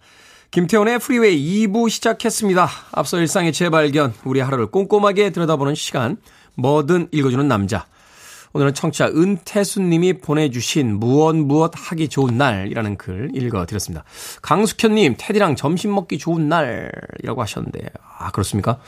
[0.51, 2.69] 김태훈의 프리웨이 2부 시작했습니다.
[2.93, 6.17] 앞서 일상의 재발견, 우리 하루를 꼼꼼하게 들여다보는 시간,
[6.55, 7.87] 뭐든 읽어주는 남자.
[8.59, 14.03] 오늘은 청취자 은태수님이 보내주신 무엇 무엇 하기 좋은 날이라는 글 읽어드렸습니다.
[14.43, 18.81] 강숙현님, 테디랑 점심 먹기 좋은 날이라고 하셨는데, 아, 그렇습니까?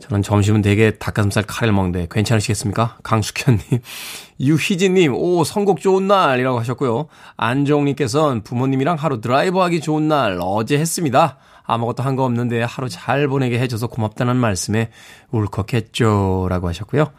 [0.00, 2.98] 저는 점심은 대개 닭가슴살 카레를 먹는데 괜찮으시겠습니까?
[3.04, 3.60] 강숙현님.
[4.40, 7.06] 유희진님, 오, 선곡 좋은 날이라고 하셨고요.
[7.36, 11.38] 안정님께서는 부모님이랑 하루 드라이브 하기 좋은 날 어제 했습니다.
[11.62, 14.90] 아무것도 한 거 없는데 하루 잘 보내게 해줘서 고맙다는 말씀에
[15.30, 16.48] 울컥했죠.
[16.50, 17.12] 라고 하셨고요.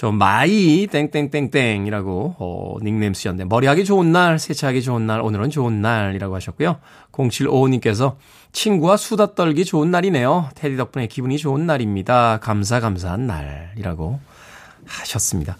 [0.00, 6.34] 저 마이 땡땡땡땡이라고 어, 닉네임 쓰셨는데 머리하기 좋은 날, 세차하기 좋은 날, 오늘은 좋은 날이라고
[6.36, 6.78] 하셨고요.
[7.12, 8.16] 0755님께서
[8.50, 10.48] 친구와 수다 떨기 좋은 날이네요.
[10.54, 12.38] 테디 덕분에 기분이 좋은 날입니다.
[12.40, 14.18] 감사 감사한 날이라고
[14.86, 15.58] 하셨습니다.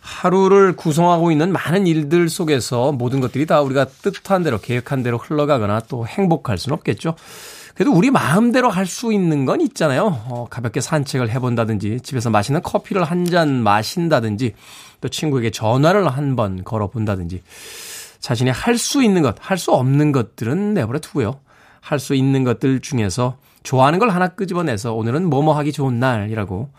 [0.00, 5.80] 하루를 구성하고 있는 많은 일들 속에서 모든 것들이 다 우리가 뜻한 대로 계획한 대로 흘러가거나
[5.80, 7.14] 또 행복할 수는 없겠죠.
[7.78, 10.06] 그래도 우리 마음대로 할 수 있는 건 있잖아요.
[10.28, 14.54] 어, 가볍게 산책을 해본다든지, 집에서 맛있는 커피를 한 잔 마신다든지,
[15.00, 17.40] 또 친구에게 전화를 한 번 걸어본다든지,
[18.18, 21.38] 자신이 할 수 있는 것, 할 수 없는 것들은 내버려 두고요.
[21.80, 26.70] 할 수 있는 것들 중에서 좋아하는 걸 하나 끄집어내서 오늘은 뭐뭐 하기 좋은 날이라고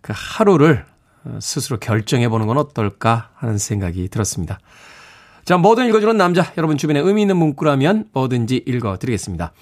[0.00, 0.86] 그 하루를
[1.26, 4.60] 어, 스스로 결정해 보는 건 어떨까 하는 생각이 들었습니다.
[5.44, 6.52] 자, 뭐든 읽어주는 남자.
[6.56, 9.52] 여러분 주변에 의미 있는 문구라면 뭐든지 읽어드리겠습니다.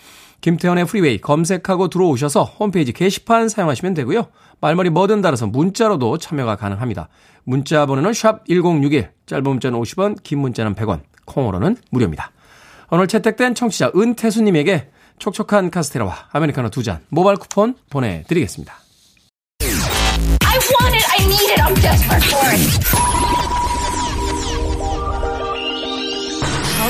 [0.41, 4.29] 김태현의 프리웨이 검색하고 들어오셔서 홈페이지 게시판 사용하시면 되고요.
[4.61, 7.09] 말머리 뭐든 달아서 문자로도 참여가 가능합니다.
[7.45, 12.33] 문자 번호는 샵 1061, 짧은 문자는 50원, 긴 문자는 100원, 콩으로는 무료입니다.
[12.91, 18.75] 오늘 채택된 청취자 은태수님에게 촉촉한 카스테라와 아메리카노 두 잔 모바일 쿠폰 보내드리겠습니다.
[19.63, 21.07] I want it.
[21.11, 21.61] I need it.
[21.63, 22.61] I'm desperate for it.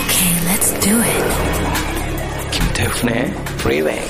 [0.01, 1.60] Okay, let's do it.
[2.91, 4.01] 김태훈의 Freeway.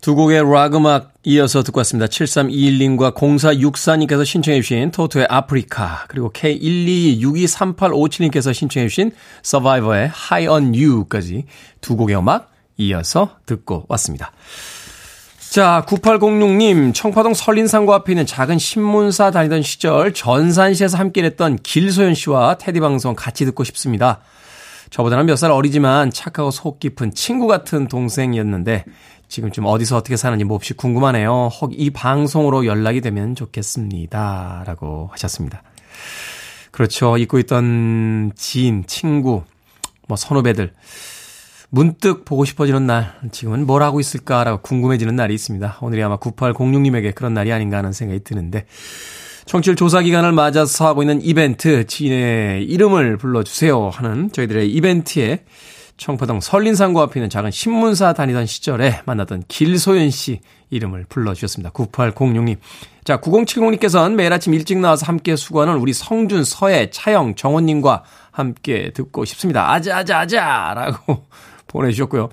[0.00, 2.06] 두 곡의 락 음악 이어서 듣고 왔습니다.
[2.06, 11.44] 7321님과 0464님께서 신청해 주신 토토의 아프리카 그리고 K122623857님께서 신청해 주신 서바이버의 High on You까지
[11.80, 14.32] 두 곡의 음악 이어서 듣고 왔습니다.
[15.50, 22.58] 자, 9806님, 청파동 설린상고 앞에 있는 작은 신문사 다니던 시절 전산시에서 함께 했던 길소연 씨와
[22.58, 24.20] 테디 방송 같이 듣고 싶습니다.
[24.90, 28.84] 저보다는 몇 살 어리지만 착하고 속 깊은 친구 같은 동생이었는데
[29.28, 31.50] 지금쯤 어디서 어떻게 사는지 몹시 궁금하네요.
[31.60, 34.64] 혹 이 방송으로 연락이 되면 좋겠습니다.
[34.66, 35.62] 라고 하셨습니다.
[36.72, 37.16] 그렇죠.
[37.16, 39.44] 잊고 있던 지인, 친구,
[40.08, 40.72] 뭐 선후배들.
[41.72, 45.78] 문득 보고 싶어지는 날, 지금은 뭘 하고 있을까라고 궁금해지는 날이 있습니다.
[45.82, 48.66] 오늘이 아마 9806님에게 그런 날이 아닌가 하는 생각이 드는데,
[49.50, 55.42] 청취율 조사 기간을 맞아서 하고 있는 이벤트, 지인의 이름을 불러주세요 하는 저희들의 이벤트에
[55.96, 60.38] 청포동 설린상고 앞에 있는 작은 신문사 다니던 시절에 만났던 길소연 씨
[60.70, 61.70] 이름을 불러주셨습니다.
[61.72, 62.58] 9806님.
[63.02, 69.24] 자, 9070님께서는 매일 아침 일찍 나와서 함께 수고하는 우리 성준, 서해, 차영, 정원님과 함께 듣고
[69.24, 69.72] 싶습니다.
[69.72, 70.74] 아자아자 아자!
[70.76, 71.26] 라고
[71.66, 72.28] 보내주셨고요.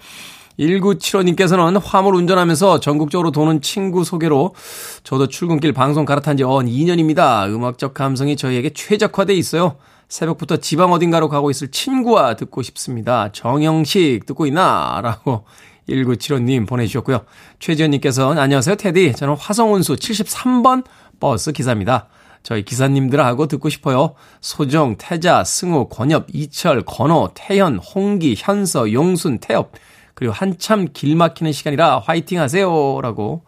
[0.59, 4.55] 1975님께서는 화물 운전하면서 전국적으로 도는 친구 소개로
[5.03, 7.47] 저도 출근길 방송 갈아탄 지 언 2년입니다.
[7.53, 9.75] 음악적 감성이 저희에게 최적화돼 있어요.
[10.07, 13.29] 새벽부터 지방 어딘가로 가고 있을 친구와 듣고 싶습니다.
[13.33, 15.01] 정영식 듣고 있나?
[15.03, 15.43] 라고
[15.89, 17.25] 1975님 보내주셨고요.
[17.59, 19.13] 최지현님께서는 안녕하세요, 테디.
[19.13, 20.85] 저는 화성운수 73번
[21.19, 22.07] 버스 기사입니다.
[22.43, 24.15] 저희 기사님들하고 듣고 싶어요.
[24.39, 29.71] 소정, 태자, 승우, 권엽, 이철, 건호, 태현, 홍기, 현서, 용순, 태엽.
[30.17, 32.99] 그리고 한참 길 막히는 시간이라 화이팅 하세요.
[33.03, 33.43] 라고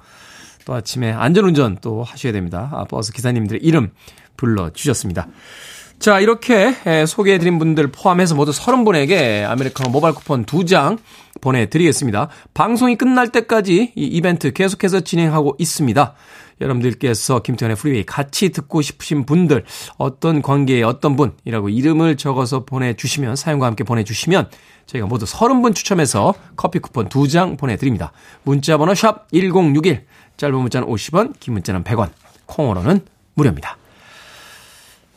[0.66, 2.70] 또 아침에 안전운전 또 하셔야 됩니다.
[2.74, 3.90] 아, 버스 기사님들의 이름
[4.38, 5.28] 불러주셨습니다.
[5.98, 6.76] 자, 이렇게
[7.08, 11.00] 소개해드린 분들 포함해서 모두 30분에게 아메리카노 모바일 쿠폰 2장
[11.42, 12.30] 보내드리겠습니다.
[12.54, 16.14] 방송이 끝날 때까지 이 이벤트 계속해서 진행하고 있습니다.
[16.62, 19.64] 여러분들께서 김태훈의 프리웨이 같이 듣고 싶으신 분들,
[19.98, 24.50] 어떤 관계의 어떤 분이라고 이름을 적어서 보내주시면, 사연과 함께 보내주시면,
[24.90, 28.12] 저희가 모두 30분 추첨해서 커피 쿠폰 2장 보내드립니다.
[28.44, 30.06] 문자번호 샵 1061,
[30.38, 32.10] 짧은 문자는 50원, 긴 문자는 100원,
[32.48, 33.02] 콩으로는
[33.36, 33.78] 무료입니다.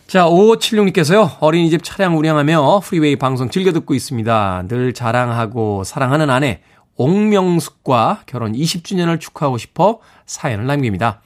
[0.06, 4.64] 자, 5576님께서요, 어린이집 차량 운행하며 프리웨이 방송 즐겨 듣고 있습니다.
[4.68, 6.60] 늘 자랑하고 사랑하는 아내,
[6.96, 11.22] 옥명숙과 결혼 20주년을 축하하고 싶어 사연을 남깁니다.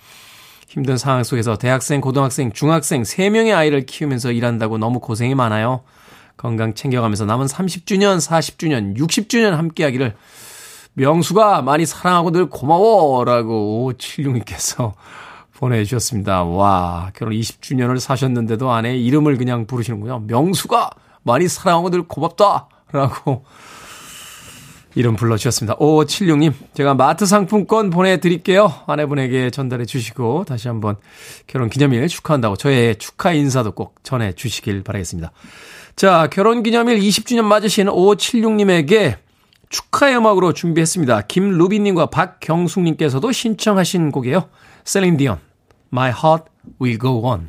[0.68, 5.82] 힘든 상황 속에서 대학생, 고등학생, 중학생 3명의 아이를 키우면서 일한다고 너무 고생이 많아요.
[6.36, 10.14] 건강 챙겨가면서 남은 30주년, 40주년, 60주년 함께 하기를
[10.94, 13.24] 명수가 많이 사랑하고 늘 고마워!
[13.24, 14.94] 라고 5576님께서
[15.56, 16.44] 보내주셨습니다.
[16.44, 20.24] 와, 결혼 20주년을 사셨는데도 아내 이름을 그냥 부르시는군요.
[20.26, 20.90] 명수가
[21.22, 22.68] 많이 사랑하고 늘 고맙다!
[22.92, 23.44] 라고
[24.94, 25.76] 이름 불러주셨습니다.
[25.76, 28.72] 5576님, 제가 마트 상품권 보내드릴게요.
[28.86, 30.96] 아내분에게 전달해 주시고, 다시 한번
[31.46, 35.32] 결혼 기념일 축하한다고 저의 축하 인사도 꼭 전해 주시길 바라겠습니다.
[35.96, 39.16] 자, 결혼 기념일 20주년 맞으신 5576님에게
[39.70, 41.22] 축하의 음악으로 준비했습니다.
[41.22, 44.50] 김루비님과 박경숙님께서도 신청하신 곡이에요.
[44.84, 45.38] 셀린 디온,
[45.90, 46.44] My Heart
[46.82, 47.48] Will Go On.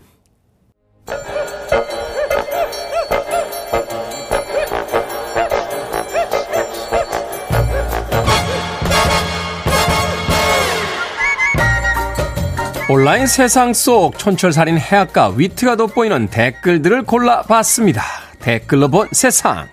[12.89, 18.26] 온라인 세상 속 촌철살인 해악과 위트가 돋보이는 댓글들을 골라봤습니다.
[18.47, 19.67] 댓글로 본 세상.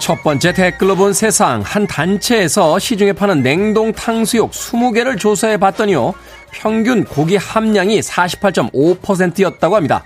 [0.00, 6.12] 첫 번째 댓글로 본 세상 한 단체에서 시중에 파는 냉동 탕수육 20개를 조사해 봤더니요.
[6.50, 10.02] 평균 고기 함량이 48.5%였다고 합니다.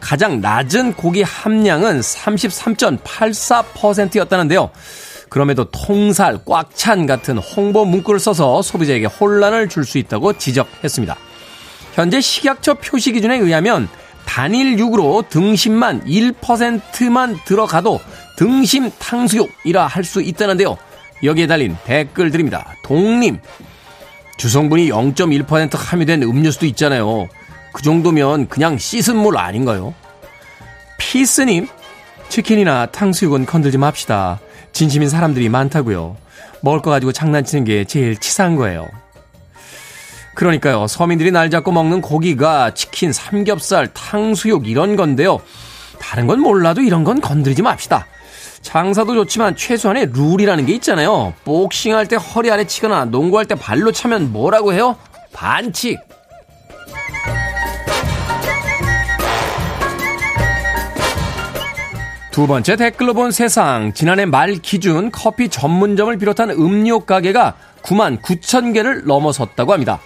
[0.00, 4.70] 가장 낮은 고기 함량은 33.84%였다는데요.
[5.32, 11.16] 그럼에도 통살, 꽉 찬 같은 홍보 문구를 써서 소비자에게 혼란을 줄 수 있다고 지적했습니다.
[11.94, 13.88] 현재 식약처 표시 기준에 의하면
[14.26, 17.98] 단일 육으로 등심만 1%만 들어가도
[18.36, 20.76] 등심 탕수육이라 할 수 있다는데요.
[21.24, 22.74] 여기에 달린 댓글 드립니다.
[22.84, 23.38] 동님.
[24.36, 27.26] 주성분이 0.1% 함유된 음료수도 있잖아요.
[27.72, 29.94] 그 정도면 그냥 씻은 물 아닌가요?
[30.98, 31.68] 피스님.
[32.28, 34.40] 치킨이나 탕수육은 건들지 맙시다.
[34.72, 36.16] 진심인 사람들이 많다고요.
[36.62, 38.88] 먹을 거 가지고 장난치는 게 제일 치사한 거예요.
[40.34, 40.86] 그러니까요.
[40.86, 45.40] 서민들이 날 잡고 먹는 고기가 치킨, 삼겹살, 탕수육 이런 건데요.
[46.00, 48.06] 다른 건 몰라도 이런 건 건드리지 맙시다.
[48.62, 51.34] 장사도 좋지만 최소한의 룰이라는 게 있잖아요.
[51.44, 54.96] 복싱할 때 허리 아래 치거나 농구할 때 발로 차면 뭐라고 해요?
[55.32, 55.98] 반칙.
[62.32, 63.92] 두 번째 댓글로 본 세상.
[63.92, 70.00] 지난해 말 기준 커피 전문점을 비롯한 음료 가게가 9만 9천 개를 넘어섰다고 합니다.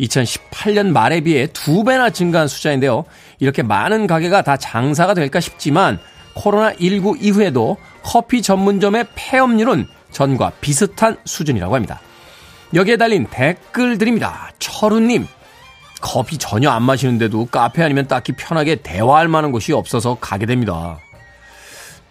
[0.00, 3.04] 2018년 말에 비해 두 배나 증가한 숫자인데요.
[3.38, 5.98] 이렇게 많은 가게가 다 장사가 될까 싶지만
[6.36, 12.00] 코로나19 이후에도 커피 전문점의 폐업률은 전과 비슷한 수준이라고 합니다.
[12.72, 14.52] 여기에 달린 댓글들입니다.
[14.58, 15.26] 철우님,
[16.00, 20.98] 커피 전혀 안 마시는데도 카페 아니면 딱히 편하게 대화할 만한 곳이 없어서 가게 됩니다.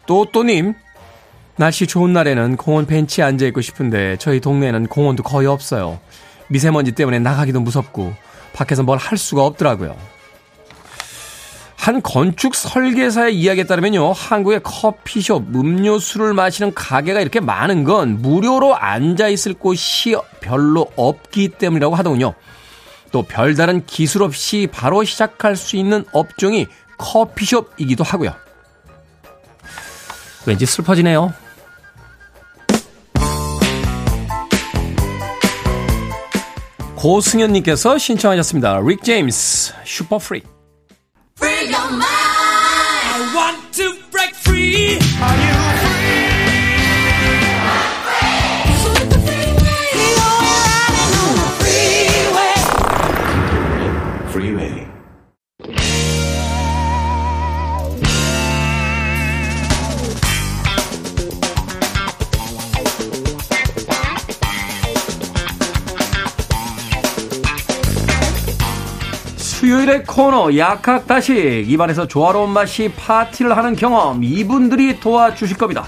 [0.07, 0.73] 또또님,
[1.57, 5.99] 날씨 좋은 날에는 공원 벤치에 앉아있고 싶은데 저희 동네에는 공원도 거의 없어요.
[6.49, 8.13] 미세먼지 때문에 나가기도 무섭고
[8.53, 9.95] 밖에서 뭘 할 수가 없더라고요.
[11.75, 19.53] 한 건축 설계사의 이야기에 따르면요, 한국의 커피숍, 음료수를 마시는 가게가 이렇게 많은 건 무료로 앉아있을
[19.53, 22.33] 곳이 별로 없기 때문이라고 하더군요.
[23.11, 28.33] 또 별다른 기술 없이 바로 시작할 수 있는 업종이 커피숍이기도 하고요.
[30.47, 31.33] 왠지 슬퍼지네요.
[36.95, 38.79] 고승현님께서 신청하셨습니다.
[38.83, 40.41] 릭 제임스, 슈퍼 프리.
[69.67, 75.83] 수요일의 코너 약학다식 입안에서 조화로운 맛이 파티를 하는 경험 이분들이 도와주실 겁니다.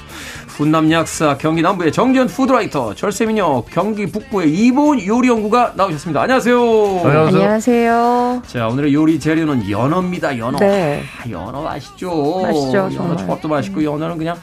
[0.50, 6.24] 훈남 약사 경기 남부의 정전 푸드라이터 절세미녀 경기 북부의 이보은 요리연구가 나오셨습니다.
[6.24, 7.02] 안녕하세요.
[7.06, 8.42] 안녕하세요.
[8.48, 10.38] 자 오늘의 요리 재료는 연어입니다.
[10.38, 10.60] 연어.
[10.60, 11.02] 네.
[11.18, 12.42] 아, 연어 맛있죠.
[12.42, 13.18] 맛있죠, 연어 정말.
[13.18, 14.36] 초밥도 맛있고 연어는 그냥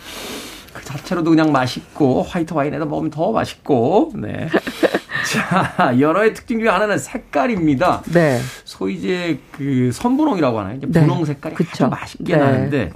[0.72, 4.12] 그 자체로도 그냥 맛있고 화이트 와인에다 먹으면 더 맛있고.
[4.14, 4.48] 네.
[5.26, 8.02] 자 연어의 특징 중에 하나는 색깔입니다.
[8.12, 8.38] 네.
[8.64, 10.76] 소위 이제 그 선분홍이라고 하나요?
[10.76, 11.00] 이제 네.
[11.00, 11.86] 분홍 색깔이 그쵸.
[11.86, 12.36] 아주 맛있게 네.
[12.36, 12.92] 나는데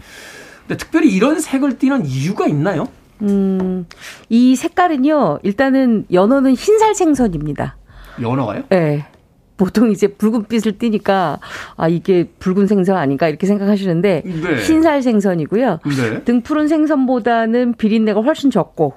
[0.66, 2.87] 근데 특별히 이런 색을 띠는 이유가 있나요?
[3.22, 3.87] 음,
[4.28, 7.76] 이 색깔은요, 일단은 연어는 흰살 생선입니다.
[8.22, 8.62] 연어가요?
[8.72, 9.05] 예.
[9.57, 11.39] 보통 이제 붉은빛을 띠니까,
[11.76, 14.55] 아, 이게 붉은 생선 아닌가 이렇게 생각하시는데, 네.
[14.62, 15.81] 흰살 생선이고요.
[15.85, 16.24] 네.
[16.24, 18.95] 등푸른 생선보다는 비린내가 훨씬 적고,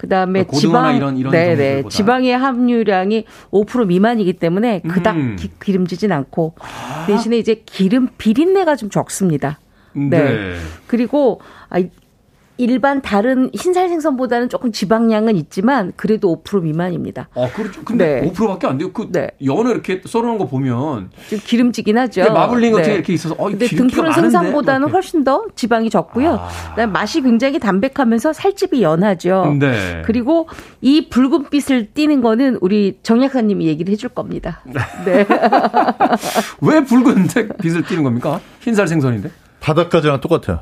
[0.00, 1.92] 그 다음에 그러니까 지방, 이런- 이런 네네, 종류들보다.
[1.94, 5.36] 지방의 함유량이 5% 미만이기 때문에 그닥 음.
[5.38, 6.54] 기, 기름지진 않고,
[7.06, 9.60] 대신에 이제 기름 비린내가 좀 적습니다.
[9.92, 10.54] 네.
[10.86, 11.90] 그리고 아, 이-
[12.60, 17.28] 일반 다른 흰살 생선보다는 조금 지방량은 있지만 그래도 5% 미만입니다.
[17.34, 17.82] 어, 그렇죠.
[17.84, 18.30] 근데 네.
[18.32, 18.92] 5%밖에 안 돼요.
[18.92, 19.30] 그 네.
[19.42, 22.22] 연어 이렇게 썰어놓은 거 보면 좀 기름지긴 하죠.
[22.22, 22.88] 네, 마블링 같은 네.
[22.90, 24.12] 게 이렇게 있어서 어, 근데 등푸른?
[24.12, 24.92] 생선보다는 이렇게.
[24.92, 26.38] 훨씬 더 지방이 적고요.
[26.76, 26.86] 아.
[26.86, 29.56] 맛이 굉장히 담백하면서 살집이 연하죠.
[29.58, 30.02] 네.
[30.04, 30.46] 그리고
[30.82, 34.60] 이 붉은빛을 띠는 거는 우리 정 약사님이 얘기를 해줄 겁니다.
[35.06, 35.26] 네.
[36.60, 38.38] 왜 붉은색 빛을 띠는 겁니까?
[38.60, 39.30] 흰살 생선인데.
[39.60, 40.60] 바닥가지랑 똑같아요.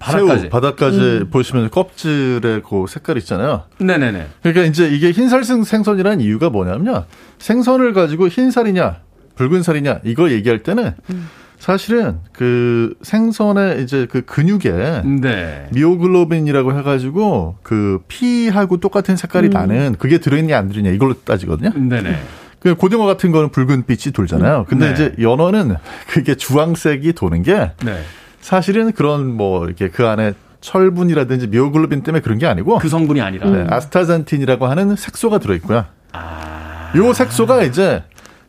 [0.00, 0.40] 바닥가지.
[0.40, 1.28] 새우 바닥가지 음.
[1.30, 3.62] 보시면 껍질의 그 색깔 있잖아요.
[3.78, 4.26] 네네네.
[4.42, 7.04] 그러니까 이제 이게 흰살 생- 생선이라는 이유가 뭐냐면요.
[7.38, 8.98] 생선을 가지고 흰살이냐
[9.36, 11.28] 붉은 살이냐 이걸 얘기할 때는 음.
[11.58, 15.68] 사실은 그 생선의 이제 그 근육에 네.
[15.72, 19.16] 미오글로빈이라고 해가지고 그 피하고 똑같은 음.
[19.16, 21.70] 색깔이 나는 그게 들어있냐 안 들어있냐 이걸로 따지거든요.
[21.74, 22.18] 네네.
[22.60, 24.66] 그 고등어 같은 거는 붉은 빛이 돌잖아요.
[24.68, 24.92] 근데 네.
[24.92, 25.76] 이제 연어는
[26.08, 28.00] 그게 주황색이 도는 게 네.
[28.46, 33.50] 사실은 그런 뭐 이렇게 그 안에 철분이라든지 미오글로빈 때문에 그런 게 아니고 그 성분이 아니라.
[33.50, 35.84] 네, 아스타잔틴이라고 하는 색소가 들어 있고요.
[36.12, 36.92] 아.
[36.94, 38.04] 요 색소가 이제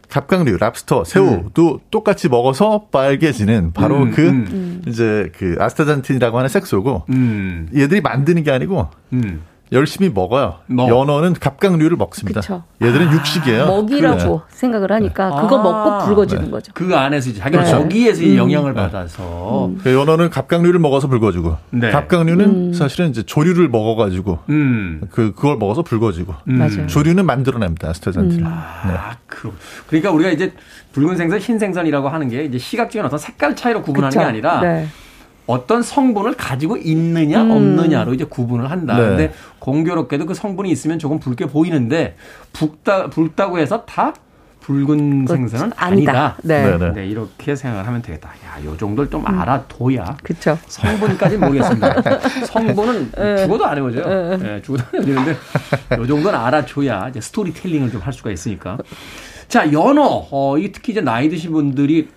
[0.07, 4.83] 갑각류, 랍스터, 새우도 똑같이 먹어서 빨개지는 바로 음, 그 음.
[4.85, 7.67] 이제 그 아스타잔틴이라고 하는 색소고 음.
[7.75, 9.41] 얘들이 만드는 게 아니고 음.
[9.71, 10.55] 열심히 먹어요.
[10.67, 10.87] 먹.
[10.89, 12.41] 연어는 갑각류를 먹습니다.
[12.41, 12.63] 그쵸.
[12.81, 13.65] 얘들은 육식이에요.
[13.65, 15.63] 먹이라고 생각을 하니까 그거 아.
[15.63, 16.51] 먹고 붉어지는 네.
[16.51, 16.71] 거죠.
[16.73, 17.63] 그 안에서 이제 자기 네.
[17.63, 18.81] 거기에서 이제 영향을 네.
[18.81, 19.71] 받아서.
[19.83, 21.91] 그 연어는 갑각류를 먹어서 붉어지고 네.
[21.91, 25.01] 갑각류는 사실은 이제 조류를 먹어가지고 음.
[25.11, 26.57] 그 그걸 먹어서 붉어지고 음.
[26.57, 26.87] 맞아요.
[26.87, 28.37] 조류는 만들어냅니다 아스타잔틴.
[28.39, 28.45] 네.
[28.47, 29.53] 아, 그,
[29.87, 30.53] 그러니까 우리가 이제
[30.93, 34.19] 붉은 생선, 흰 생선이라고 하는 게 이제 시각적인 어떤 색깔 차이로 구분하는 그쵸?
[34.21, 34.87] 게 아니라 네.
[35.47, 37.51] 어떤 성분을 가지고 있느냐 음.
[37.51, 38.97] 없느냐로 이제 구분을 한다.
[38.97, 39.05] 네.
[39.07, 42.15] 근데 공교롭게도 그 성분이 있으면 조금 붉게 보이는데
[42.53, 44.13] 붉다 붉다고 해서 다
[44.59, 46.11] 붉은 생선은 아니다.
[46.11, 46.37] 아니다.
[46.43, 46.71] 네.
[46.71, 46.91] 네, 네.
[46.93, 48.27] 네, 이렇게 생각을 하면 되겠다.
[48.29, 50.57] 야, 요 정도를 좀 알아둬야 그렇죠.
[50.67, 51.95] 성분까지 모르겠습니다.
[52.47, 53.11] 성분은
[53.43, 53.99] 죽어도 안 해보죠.
[54.43, 55.31] 예, 죽어도 안 해보는데
[55.97, 58.77] 요 정도는 알아줘야 이제 스토리텔링을 좀 할 수가 있으니까.
[59.47, 60.27] 자, 연어.
[60.29, 62.09] 어, 이 특히 이제 나이 드신 분들이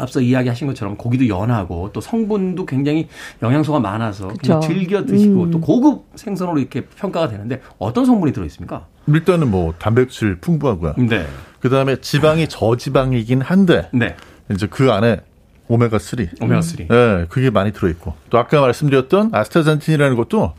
[0.00, 3.08] 앞서 이야기하신 것처럼 고기도 연하고 또 성분도 굉장히
[3.42, 4.28] 영양소가 많아서.
[4.40, 5.50] 그냥 즐겨 드시고 음.
[5.50, 8.86] 또 고급 생선으로 이렇게 평가가 되는데 어떤 성분이 들어 있습니까?
[9.06, 10.94] 일단은 뭐 단백질 풍부하고요.
[10.98, 11.26] 네.
[11.60, 14.16] 그 다음에 지방이 저지방이긴 한데 네.
[14.50, 15.20] 이제 그 안에
[15.68, 16.26] 오메가 3.
[16.40, 16.88] 오메가 3.
[16.88, 20.54] 네, 그게 많이 들어 있고 또 아까 말씀드렸던 아스타잔틴이라는 것도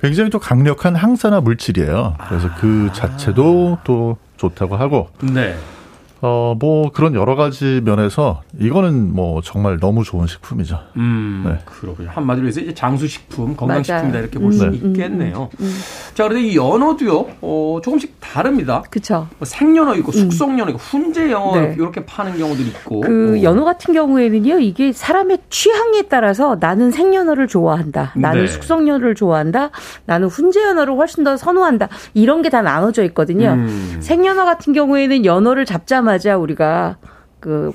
[0.00, 2.16] 굉장히 또 강력한 항산화 물질이에요.
[2.28, 5.56] 그래서 그 자체도 또 좋다고 하고 네.
[6.24, 10.78] 어 뭐 그런 여러 가지 면에서 이거는 뭐 정말 너무 좋은 식품이죠.
[10.96, 11.58] 음, 네.
[11.66, 12.08] 그렇군요.
[12.10, 14.18] 한마디로 해서 이제 장수식품, 건강식품이다.
[14.20, 15.50] 이렇게 볼수 음, 있겠네요.
[16.14, 18.82] 자, 그런데 이 연어도요, 어, 조금씩 다릅니다.
[18.88, 19.26] 그렇죠.
[19.38, 21.74] 뭐 생연어 있고 숙성연어 있고 훈제 연어 네.
[21.76, 23.00] 이렇게 파는 경우들이 있고.
[23.00, 23.42] 그 어.
[23.42, 28.12] 연어 같은 경우에는요, 이게 사람의 취향에 따라서 나는 생연어를 좋아한다.
[28.16, 28.46] 나는 네.
[28.46, 29.70] 숙성연어를 좋아한다.
[30.06, 31.88] 나는 훈제 연어를 훨씬 더 선호한다.
[32.14, 33.48] 이런 게 다 나눠져 있거든요.
[33.54, 33.96] 음.
[34.00, 36.96] 생연어 같은 경우에는 연어를 잡자마자 우리가
[37.40, 37.72] 그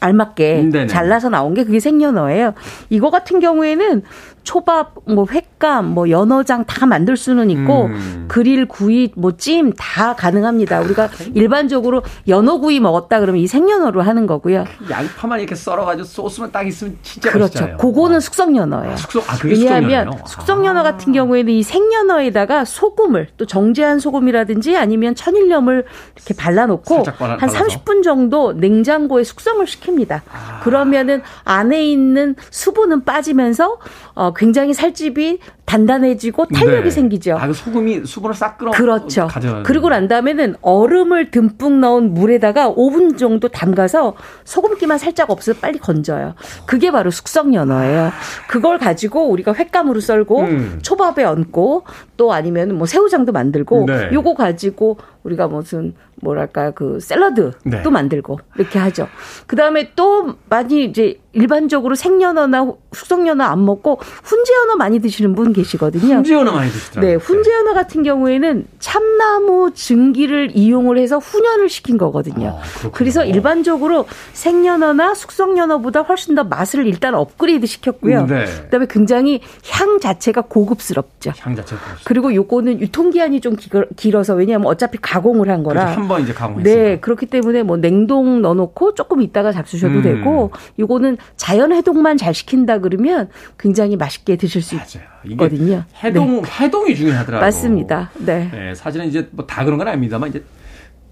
[0.00, 0.86] 알맞게 음, 네네.
[0.86, 2.54] 잘라서 나온 게 그게 생연어예요.
[2.90, 4.02] 이거 같은 경우에는
[4.44, 8.26] 초밥, 뭐 횟감, 뭐 연어장 다 만들 수는 있고 음.
[8.28, 10.80] 그릴, 구이, 뭐 찜 다 가능합니다.
[10.80, 14.64] 우리가 일반적으로 연어 구이 먹었다 그러면 이 생연어로 하는 거고요.
[14.90, 17.44] 양파만 이렇게 썰어가지고 소스만 딱 있으면 진짜 그렇죠.
[17.44, 17.76] 맛있잖아요.
[17.78, 18.96] 그거는 숙성 연어예요.
[18.96, 20.24] 숙성, 아, 그게 왜냐하면 숙성연어예요?
[20.26, 25.84] 숙성 연어 같은 경우에는 이 생연어에다가 소금을 또 정제한 소금이라든지 아니면 천일염을
[26.16, 27.46] 이렇게 발라놓고 한 발라서?
[27.46, 30.20] 30분 정도 냉장고에 숙성을 시킵니다.
[30.62, 33.78] 그러면은 안에 있는 수분은 빠지면서
[34.14, 36.90] 어, 굉장히 살집이 단단해지고 탄력이 네.
[36.90, 37.36] 생기죠.
[37.38, 39.26] 아, 그 소금이 수분을 싹 끌어 그렇죠.
[39.26, 44.14] 가져가는 그리고 난 다음에는 얼음을 듬뿍 넣은 물에다가 5분 정도 담가서
[44.44, 46.34] 소금기만 살짝 없어서 빨리 건져요.
[46.66, 48.10] 그게 바로 숙성 연어예요.
[48.48, 50.78] 그걸 가지고 우리가 횟감으로 썰고 음.
[50.82, 51.84] 초밥에 얹고
[52.16, 54.10] 또 아니면 뭐 새우장도 만들고 네.
[54.12, 57.82] 요거 가지고 우리가 무슨 뭐랄까 그 샐러드도 네.
[57.88, 59.06] 만들고 이렇게 하죠.
[59.46, 66.14] 그 다음에 또 많이 이제 일반적으로 생연어나 숙성연어 안 먹고 훈제연어 많이 드시는 분 계시거든요.
[66.16, 67.10] 훈제연어 많이 드시더라고요.
[67.10, 72.60] 네, 훈제연어 같은 경우에는 참나무 증기를 이용을 해서 훈연을 시킨 거거든요.
[72.60, 72.90] 아.
[72.92, 78.26] 그래서 일반적으로 생연어나 숙성연어보다 훨씬 더 맛을 일단 업그레이드 시켰고요.
[78.26, 78.44] 네.
[78.44, 81.32] 그다음에 굉장히 향 자체가 고급스럽죠.
[81.40, 82.02] 향 자체가 그렇죠.
[82.04, 85.96] 그리고 요거는 유통기한이 좀 기- 길어서 왜냐하면 어차피 가공을 한 거라.
[86.14, 86.82] 한번 이제 가공했으니까.
[86.82, 90.02] 네, 그렇기 때문에 뭐 냉동 넣어놓고 조금 있다가 잡수셔도 음.
[90.02, 95.06] 되고, 요거는 자연 해동만 잘 시킨다 그러면 굉장히 맛있게 드실 수 맞아요.
[95.24, 95.84] 있거든요.
[96.02, 97.46] 해동 해동이 중요하더라고요.
[97.46, 98.10] 맞습니다.
[98.18, 98.48] 네.
[98.52, 100.42] 네, 사실은 이제 뭐 다 그런 건 아닙니다만 이제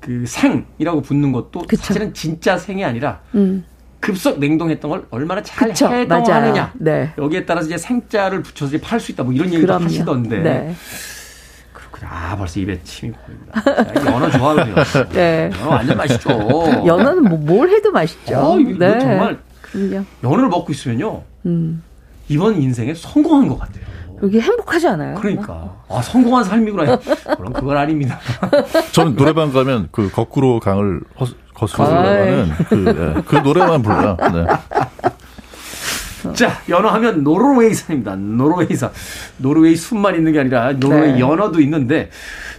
[0.01, 1.83] 그 생이라고 붙는 것도 그쵸.
[1.83, 3.65] 사실은 진짜 생이 아니라 음.
[4.01, 6.73] 급속 냉동했던 걸 얼마나 잘 그쵸, 해동하느냐.
[6.75, 7.13] 네.
[7.17, 9.85] 여기에 따라서 이제 생자를 붙여서 팔 수 있다 뭐 이런 얘기도 그럼요.
[9.85, 10.75] 하시던데 네.
[12.09, 13.63] 아 벌써 입에 침이 고입니다.
[13.63, 14.75] 자, 연어 좋아하거든요.
[15.13, 15.51] 네.
[15.61, 16.31] 연어 완전 맛있죠.
[16.87, 18.37] 연어는 뭐 뭘 해도 맛있죠.
[18.39, 18.99] 어, 이거 네.
[19.01, 20.05] 정말 그럼요.
[20.23, 21.83] 연어를 먹고 있으면요 음.
[22.29, 23.83] 이번 인생에 성공한 것 같아요.
[24.23, 25.17] 여기 행복하지 않아요?
[25.17, 26.99] 그러니까 아 성공한 삶이구나.
[27.37, 28.19] 그럼 그건 아닙니다.
[28.93, 31.89] 저는 노래방 가면 그 거꾸로 강을 허, 거슬러.
[31.89, 34.17] 올라가는 그, 예, 그 노래만 불러요.
[34.33, 34.47] 네.
[36.35, 38.17] 자, 연어 하면 노르웨이산입니다.
[38.17, 38.91] 노르웨이산.
[39.39, 41.21] 노르웨이 순만 있는 게 아니라 노르웨이 네.
[41.21, 42.11] 연어도 있는데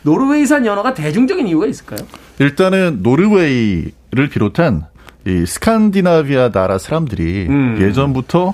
[0.03, 1.99] 노르웨이산 연어가 대중적인 이유가 있을까요?
[2.39, 4.85] 일단은 노르웨이를 비롯한
[5.25, 7.77] 이 스칸디나비아 나라 사람들이 음.
[7.79, 8.53] 예전부터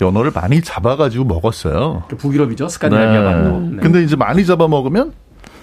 [0.00, 2.04] 연어를 많이 잡아가지고 먹었어요.
[2.08, 2.68] 그 북유럽이죠.
[2.68, 3.60] 스칸디나비아 반도.
[3.60, 3.76] 네.
[3.80, 5.12] 근데 이제 많이 잡아 먹으면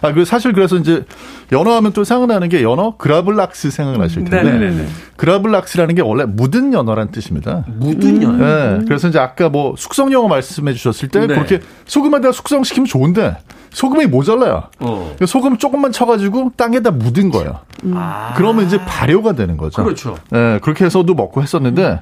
[0.02, 1.06] 아, 그 사실 그래서 이제
[1.52, 4.88] 연어 하면 또 생각나는 게 연어 그라블락스 생각나실 텐데 네네네.
[5.16, 7.66] 그라블락스라는 게 원래 묻은 연어란 뜻입니다.
[7.68, 8.38] 묻은 연어.
[8.38, 8.86] 네.
[8.88, 11.28] 그래서 이제 아까 뭐 숙성 영어 말씀해 주셨을 때 네.
[11.28, 13.38] 그렇게 소금에다가 숙성시키면 좋은데
[13.70, 14.64] 소금이 모자라요.
[14.80, 15.16] 어.
[15.26, 17.60] 소금 조금만 쳐가지고 땅에다 묻은 거예요.
[17.94, 18.34] 아.
[18.36, 19.84] 그러면 이제 발효가 되는 거죠.
[19.84, 20.18] 그렇죠.
[20.30, 22.02] 네, 그렇게 해서도 먹고 했었는데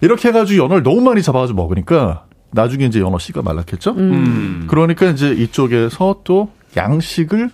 [0.00, 3.92] 이렇게 해가지고 연어를 너무 많이 잡아가지고 먹으니까 나중에 이제 연어 씨가 말랐겠죠.
[3.92, 4.64] 음.
[4.68, 7.50] 그러니까 이제 이쪽에서 또 양식을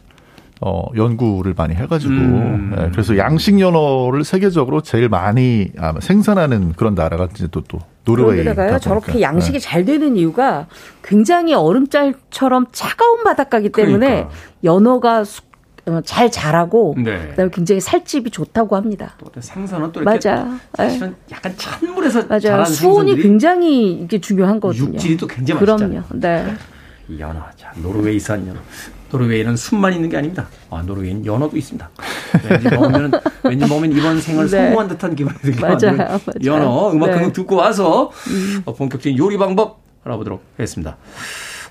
[0.63, 2.75] 어, 연구를 많이 해가지고 음.
[2.79, 8.43] 예, 그래서 양식 연어를 세계적으로 제일 많이 아마 생산하는 그런 나라가 이제 또, 또 노르웨이.
[8.43, 10.67] 그러다가요 저렇게 양식이 잘 되는 이유가
[11.03, 14.31] 굉장히 얼음짤처럼 차가운 바닷가기 때문에 그러니까.
[14.65, 15.43] 연어가 수-
[15.89, 17.29] 어, 잘 자라고 네.
[17.29, 19.15] 그다음에 굉장히 살집이 좋다고 합니다.
[19.19, 20.59] 또 생선은 또 이렇게 맞아.
[20.75, 22.41] 사실은 약간 찬 물에서 맞아요.
[22.41, 24.95] 자라는 수온이 생선들이 굉장히 이게 중요한 거든요.
[24.95, 25.83] 육질이 또 굉장히 그럼요.
[25.83, 26.05] 맛있잖아요.
[26.15, 26.55] 네.
[27.09, 27.41] 이 연어.
[27.57, 28.59] 자, 노르웨이산 연어.
[29.11, 30.49] 노르웨이는 순만 있는 게 아닙니다.
[30.71, 31.89] 아, 노르웨이는 연어도 있습니다.
[32.51, 33.13] 왠지 먹으면
[33.45, 34.51] 왠지 먹으면 이번 생을 네.
[34.51, 35.61] 성공한 듯한 기분이 들게.
[35.61, 35.99] 만드는.
[36.45, 37.13] 연어 음악 네.
[37.13, 37.19] 음.
[37.19, 38.11] 한곡 듣고 와서
[38.65, 40.97] 어, 본격적인 요리 방법 알아보도록 하겠습니다.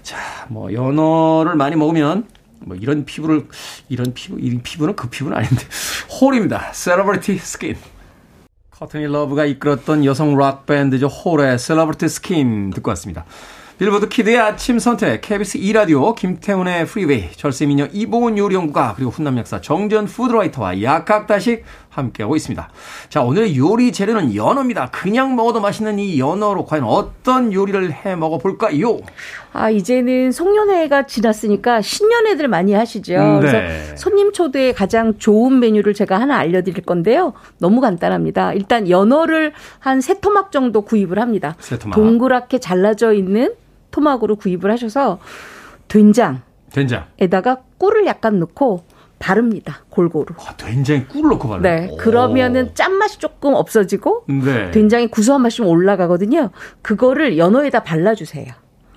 [0.02, 0.18] 자,
[0.50, 2.26] 뭐 연어를 많이 먹으면
[2.60, 3.48] 뭐 이런 피부를
[3.90, 5.64] 이런 피부 이 피부는 그 피부는 아닌데
[6.22, 6.72] 홀입니다.
[6.74, 7.78] Celebrity Skin.
[8.72, 13.26] 코트니 러브가 이끌었던 여성 락 밴드죠 홀의 Celebrity Skin 듣고 왔습니다.
[13.78, 20.06] 빌보드 키드의 아침 선택, KBS 2라디오, 김태훈의 프리웨이, 절세미녀 이보은 요리연구가, 그리고 훈남 약사 정전
[20.06, 22.70] 푸드라이터와 약학다식 함께하고 있습니다.
[23.10, 24.92] 자, 오늘의 요리 재료는 연어입니다.
[24.92, 29.00] 그냥 먹어도 맛있는 이 연어로 과연 어떤 요리를 해 먹어볼까요?
[29.52, 33.14] 아, 이제는 송년회가 지났으니까 신년회들 많이 하시죠.
[33.14, 33.40] 네.
[33.42, 37.34] 그래서 손님 초대에 가장 좋은 메뉴를 제가 하나 알려드릴 건데요.
[37.60, 38.54] 너무 간단합니다.
[38.54, 41.58] 일단 연어를 한 세 토막 정도 구입을 합니다.
[41.60, 41.94] 세 토막.
[41.96, 43.54] 동그랗게 잘라져 있는
[43.96, 45.20] 토막으로 구입을 하셔서
[45.88, 46.42] 된장에다가
[46.74, 47.06] 된장.
[47.78, 48.84] 꿀을 약간 넣고
[49.20, 49.86] 바릅니다.
[49.90, 50.36] 골고루.
[50.38, 51.62] 아, 된장에 꿀을 넣고 발라요.
[51.62, 51.90] 네.
[51.90, 51.98] 오.
[51.98, 54.72] 그러면은 짠맛이 조금 없어지고 네.
[54.72, 56.50] 된장의 구수한 맛이 좀 올라가거든요.
[56.82, 58.52] 그거를 연어에다 발라주세요.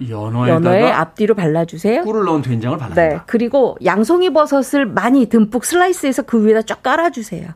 [0.09, 2.03] 연어에다가 연어의 앞뒤로 발라주세요.
[2.03, 2.95] 꿀을 넣은 된장을 발라요.
[2.95, 3.21] 네.
[3.27, 7.49] 그리고 양송이 버섯을 많이 듬뿍 슬라이스해서 그 위에다 쫙 깔아주세요.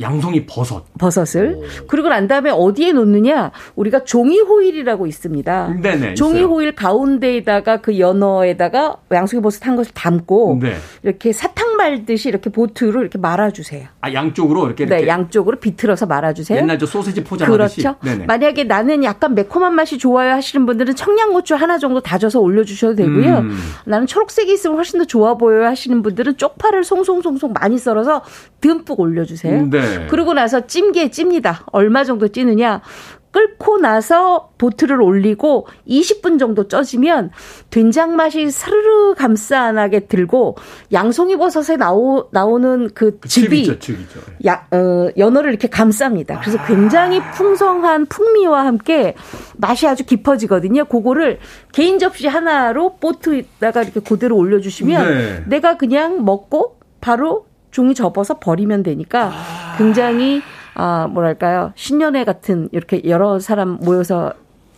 [0.00, 0.84] 양송이 버섯.
[0.98, 5.76] 버섯을 그리고 난 다음에 어디에 놓느냐 우리가 종이 호일이라고 있습니다.
[5.82, 6.46] 네네, 종이 있어요.
[6.46, 10.76] 호일 가운데에다가 그 연어에다가 양송이 버섯 한 것을 담고 네.
[11.02, 13.86] 이렇게 사탕 말듯이 이렇게 보트로 이렇게 말아 주세요.
[14.00, 16.58] 아 양쪽으로 이렇게, 네, 이렇게 양쪽으로 비틀어서 말아 주세요.
[16.58, 17.82] 옛날 저 소세지 포장하듯이.
[17.82, 17.98] 그렇죠.
[18.02, 18.26] 네네.
[18.26, 23.38] 만약에 나는 약간 매콤한 맛이 좋아요 하시는 분들은 청양고추 하나 정도 다져서 올려 주셔도 되고요.
[23.38, 23.58] 음.
[23.84, 28.22] 나는 초록색이 있으면 훨씬 더 좋아 보여요 하시는 분들은 쪽파를 송송송송 많이 썰어서
[28.60, 29.66] 듬뿍 올려 주세요.
[29.68, 29.87] 네.
[30.08, 31.64] 그러고 나서 찜기에 찝니다.
[31.72, 32.82] 얼마 정도 찌느냐?
[33.30, 37.30] 끓고 나서 보트를 올리고 20분 정도 쪄지면
[37.70, 40.56] 된장 맛이 스르르 감싸나게 들고
[40.92, 44.20] 양송이 버섯에 나오, 나오는 그 즙이 즙이죠, 즙이죠.
[44.46, 46.40] 야, 어, 연어를 이렇게 감쌉니다.
[46.40, 49.14] 그래서 굉장히 풍성한 풍미와 함께
[49.56, 50.86] 맛이 아주 깊어지거든요.
[50.86, 51.38] 그거를
[51.72, 55.44] 개인 접시 하나로 보트에다가 이렇게 그대로 올려주시면 네.
[55.46, 59.32] 내가 그냥 먹고 바로 종이 접어서 버리면 되니까
[59.76, 60.42] 굉장히
[60.74, 64.32] 아 뭐랄까요 신년회 같은 이렇게 여러 사람 모여서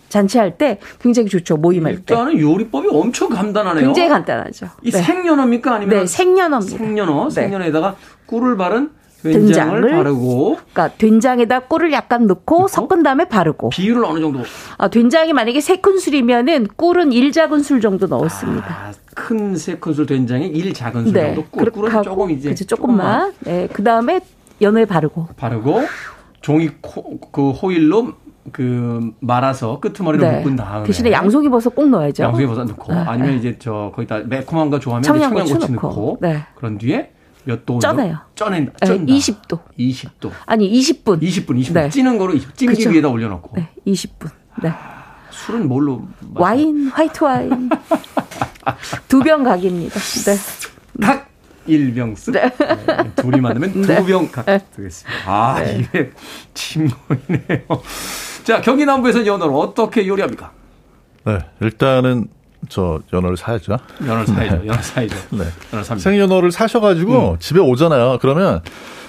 [0.09, 3.87] 잔치할 때 굉장히 좋죠 모임할 때 일단은 요리법이 엄청 간단하네요.
[3.87, 4.67] 굉장히 간단하죠.
[4.83, 4.99] 이 네.
[5.03, 6.77] 생연어입니까 아니면 네, 생연어입니다.
[6.79, 7.31] 생연어, 네.
[7.31, 7.95] 생연어에다가
[8.27, 8.91] 꿀을 바른
[9.23, 14.41] 된장을, 된장을 바르고 그러니까 된장에다 꿀을 약간 넣고 섞은 다음에 바르고 비율을 어느 정도
[14.79, 18.67] 아, 된장이 만약에 세 큰술이면은 꿀은 1작은술 정도 넣었습니다.
[18.69, 22.65] 아, 큰 세 큰술 된장에 일 작은 술 정도 꿀, 꿀은 하고, 조금 이제 그치,
[22.65, 23.33] 조금만.
[23.41, 24.21] 네, 그 다음에
[24.63, 25.29] 연어에 바르고.
[25.37, 25.83] 바르고
[26.41, 28.13] 종이 코, 그 호일로
[28.53, 30.39] 그 말아서 끄트머리를 네.
[30.39, 32.23] 묶은 다음에 대신에 양송이 버섯 꼭 넣어야죠.
[32.23, 33.37] 양송이 버섯 넣고 네, 아니면 네.
[33.37, 35.89] 이제 저 거기다 매콤한 거 좋아하면 청양고추 청양고추 넣고.
[35.89, 36.43] 넣고 네.
[36.55, 37.13] 그런 뒤에
[37.45, 37.79] 몇 도?
[37.79, 38.19] 쪄내요.
[38.35, 38.73] 쪄낸다.
[38.81, 39.13] 네, 쩐다.
[39.13, 39.61] 20도.
[39.79, 40.31] 20도.
[40.47, 41.21] 아니, 20분.
[41.23, 41.73] 20분, 20분.
[41.73, 41.89] 네.
[41.89, 42.55] 찌는 거로 20분.
[42.57, 42.91] 찜기 그쵸.
[42.91, 43.57] 위에다 올려놓고.
[43.57, 44.31] 네, 20분.
[44.63, 44.73] 네.
[45.31, 46.07] 술은 뭘로?
[46.21, 46.43] 마셔?
[46.45, 47.71] 와인, 화이트 와인.
[49.09, 49.99] 두 병 각입니다.
[49.99, 50.37] 네.
[51.07, 51.29] 각
[51.67, 52.31] 일병스.
[52.33, 52.53] 네.
[53.17, 53.97] 둘이 만나면 네.
[53.97, 55.21] 두병 각 되겠습니다.
[55.27, 56.11] 아, 이게
[56.55, 57.65] 침고이네요.
[58.45, 60.53] 자, 경기 남부에서 연어를 어떻게 요리합니까?
[61.25, 62.29] 네, 일단은
[62.69, 63.77] 저 연어를 사야죠.
[64.07, 64.67] 연어 사야죠.
[64.67, 65.17] 연어 사야죠.
[65.31, 65.45] 네.
[65.73, 66.11] 연어 삽니다.
[66.11, 68.19] 생연어를 사셔가지고 집에 오잖아요.
[68.21, 68.61] 그러면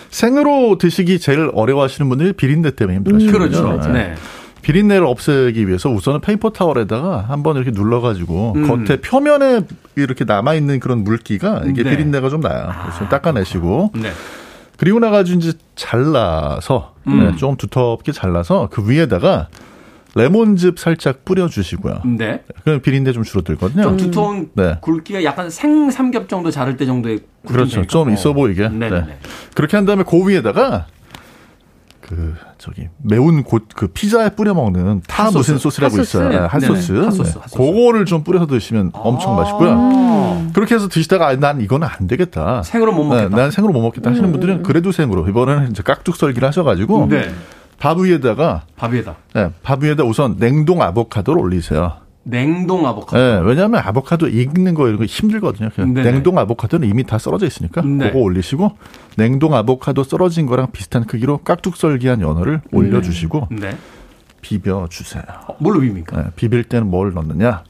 [0.09, 3.63] 생으로 드시기 제일 어려워하시는 분들이 비린내 때문에 힘들어하시거든요.
[3.63, 3.89] 그렇죠.
[3.91, 4.15] 네.
[4.61, 8.67] 비린내를 없애기 위해서 우선은 페이퍼 타월에다가 한번 이렇게 눌러가지고 음.
[8.67, 9.61] 겉에 표면에
[9.95, 11.89] 이렇게 남아 있는 그런 물기가 이게 네.
[11.91, 12.71] 비린내가 좀 나요.
[12.83, 14.11] 그래서 닦아내시고 네.
[14.77, 17.19] 그리고 나가지고 이제 잘라서 음.
[17.19, 19.47] 네, 좀 두텁게 잘라서 그 위에다가
[20.15, 22.01] 레몬즙 살짝 뿌려주시고요.
[22.17, 22.43] 네.
[22.63, 23.83] 그럼 비린내 좀 줄어들거든요.
[23.83, 24.77] 좀 두터운 네.
[24.81, 27.85] 굵기가 약간 생삼겹 정도 자를 때 정도의 그렇죠.
[27.85, 28.67] 좀 있어 보이게.
[28.69, 28.89] 네.
[28.89, 29.01] 네.
[29.01, 29.17] 네.
[29.55, 30.87] 그렇게 한 다음에 그 위에다가
[32.01, 35.37] 그 저기 매운 곧 그 피자에 뿌려 먹는 타 핫소스.
[35.37, 36.17] 무슨 소스라고 핫소스.
[36.17, 36.29] 있어요.
[36.29, 36.37] 네.
[36.37, 36.91] 핫소스.
[36.91, 37.39] 핫소스, 네.
[37.39, 37.55] 핫소스.
[37.55, 40.51] 그거를 좀 뿌려서 드시면 엄청 맛있고요.
[40.53, 42.63] 그렇게 해서 드시다가 아, 난 이거는 안 되겠다.
[42.63, 43.35] 생으로 못 먹겠다.
[43.37, 47.31] 난 생으로 못 먹겠다 하시는 분들은 그래도 생으로 이번에는 이제 깍둑 썰기를 하셔 가지고 네.
[47.81, 49.15] 밥 위에다가 밥 위에다.
[49.33, 51.93] 네, 밥 위에다 우선 냉동 아보카도를 올리세요.
[52.21, 53.17] 냉동 아보카도.
[53.17, 55.69] 네, 왜냐하면 아보카도 익는 거 이런 거 힘들거든요.
[55.75, 56.03] 네네.
[56.03, 58.09] 냉동 아보카도는 이미 다 썰어져 있으니까 네.
[58.09, 58.77] 그거 올리시고
[59.17, 63.75] 냉동 아보카도 썰어진 거랑 비슷한 크기로 깍둑 썰기한 연어를 올려주시고 네.
[64.41, 65.23] 비벼 주세요.
[65.47, 66.15] 어, 뭘로 빕니까?
[66.17, 67.63] 네, 비빌 때는 뭘 넣느냐?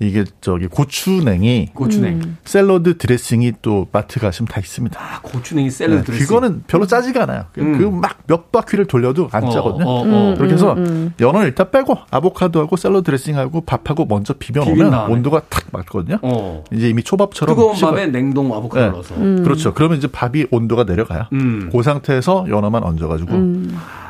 [0.00, 2.22] 이게 저기 고추냉이 고추냉이.
[2.44, 4.98] 샐러드 드레싱이 또 마트 가시면 다 있습니다.
[5.00, 6.26] 아, 고추냉이 샐러드 네, 드레싱.
[6.26, 7.46] 그거는 별로 짜지가 않아요.
[7.58, 7.78] 음.
[7.78, 9.84] 그막 몇 바퀴를 돌려도 안 어, 짜거든요.
[9.88, 10.34] 어, 어.
[10.36, 10.76] 그렇게 해서
[11.20, 15.10] 연어를 일단 빼고 아보카도하고 샐러드 드레싱하고 밥하고 먼저 비벼 놓으면.
[15.10, 16.18] 온도가 탁 맞거든요.
[16.22, 16.62] 어.
[16.72, 17.90] 이제 이미 초밥처럼 뜨거운 식어요.
[17.92, 18.90] 밥에 냉동 아보카도 네.
[18.90, 19.14] 넣어서.
[19.16, 19.74] 그렇죠.
[19.74, 21.24] 그러면 이제 밥이 온도가 내려가요.
[21.32, 21.70] 음.
[21.72, 23.32] 그 상태에서 연어만 얹어가지고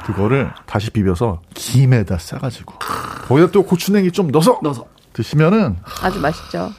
[0.07, 2.75] 그거를 다시 비벼서 김에다 싸가지고
[3.29, 4.85] 거기다 또 고추냉이 좀 넣어서 넣어서.
[5.23, 6.71] 드시면은 아주 맛있죠.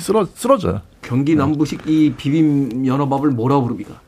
[0.00, 0.80] 쓰러 쓰러져요.
[1.00, 4.00] 경기 남부식 이 비빔 연어밥을 뭐라 부릅니까?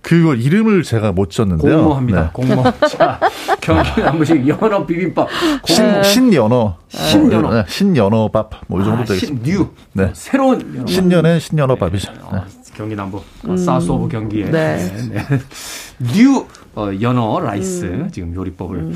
[0.00, 1.78] 그거 이름을 제가 못 지었는데요.
[1.78, 2.22] 공모합니다.
[2.22, 2.30] 네.
[2.32, 2.62] 공모.
[2.88, 3.18] 자,
[3.60, 5.28] 경기 남부식 연어 비빔밥.
[5.64, 6.76] 신, 신연어.
[6.88, 7.52] 신연어.
[7.52, 8.50] 네, 신연어밥.
[8.68, 9.44] 뭐 이 정도 아, 되겠습니다.
[9.44, 9.66] 신new.
[9.94, 10.10] 네.
[10.14, 10.86] 새로운 연어.
[10.86, 12.12] 신년엔 신연어밥이죠.
[12.12, 12.18] 네.
[12.22, 12.44] 어,
[12.76, 13.20] 경기 남부
[13.58, 14.76] South of 경기에 네.
[14.76, 15.40] 네, 네.
[16.14, 16.46] new
[16.76, 18.92] 어, 연어 rice 지금 요리법을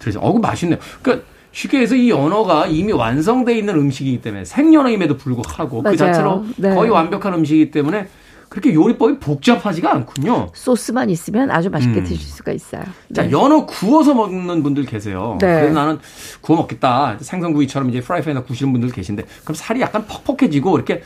[0.00, 0.20] 들으죠.
[0.20, 0.78] 어그 맛있네요.
[1.00, 5.92] 그러니까 쉽게 해서 이 연어가 이미 완성돼 있는 음식이기 때문에 생연어임에도 불구하고 맞아요.
[5.92, 6.74] 그 자체로 네.
[6.74, 8.08] 거의 완벽한 음식이기 때문에
[8.48, 10.48] 그렇게 요리법이 복잡하지가 않군요.
[10.54, 12.04] 소스만 있으면 아주 맛있게 음.
[12.04, 12.82] 드실 수가 있어요.
[13.14, 13.30] 자, 네.
[13.30, 15.38] 연어 구워서 먹는 분들 계세요.
[15.40, 15.60] 네.
[15.60, 15.98] 그래서 나는
[16.40, 17.16] 구워 먹겠다.
[17.20, 21.02] 생선구이처럼 이제 프라이팬에 구시는 분들 계신데, 그럼 살이 약간 퍽퍽해지고 이렇게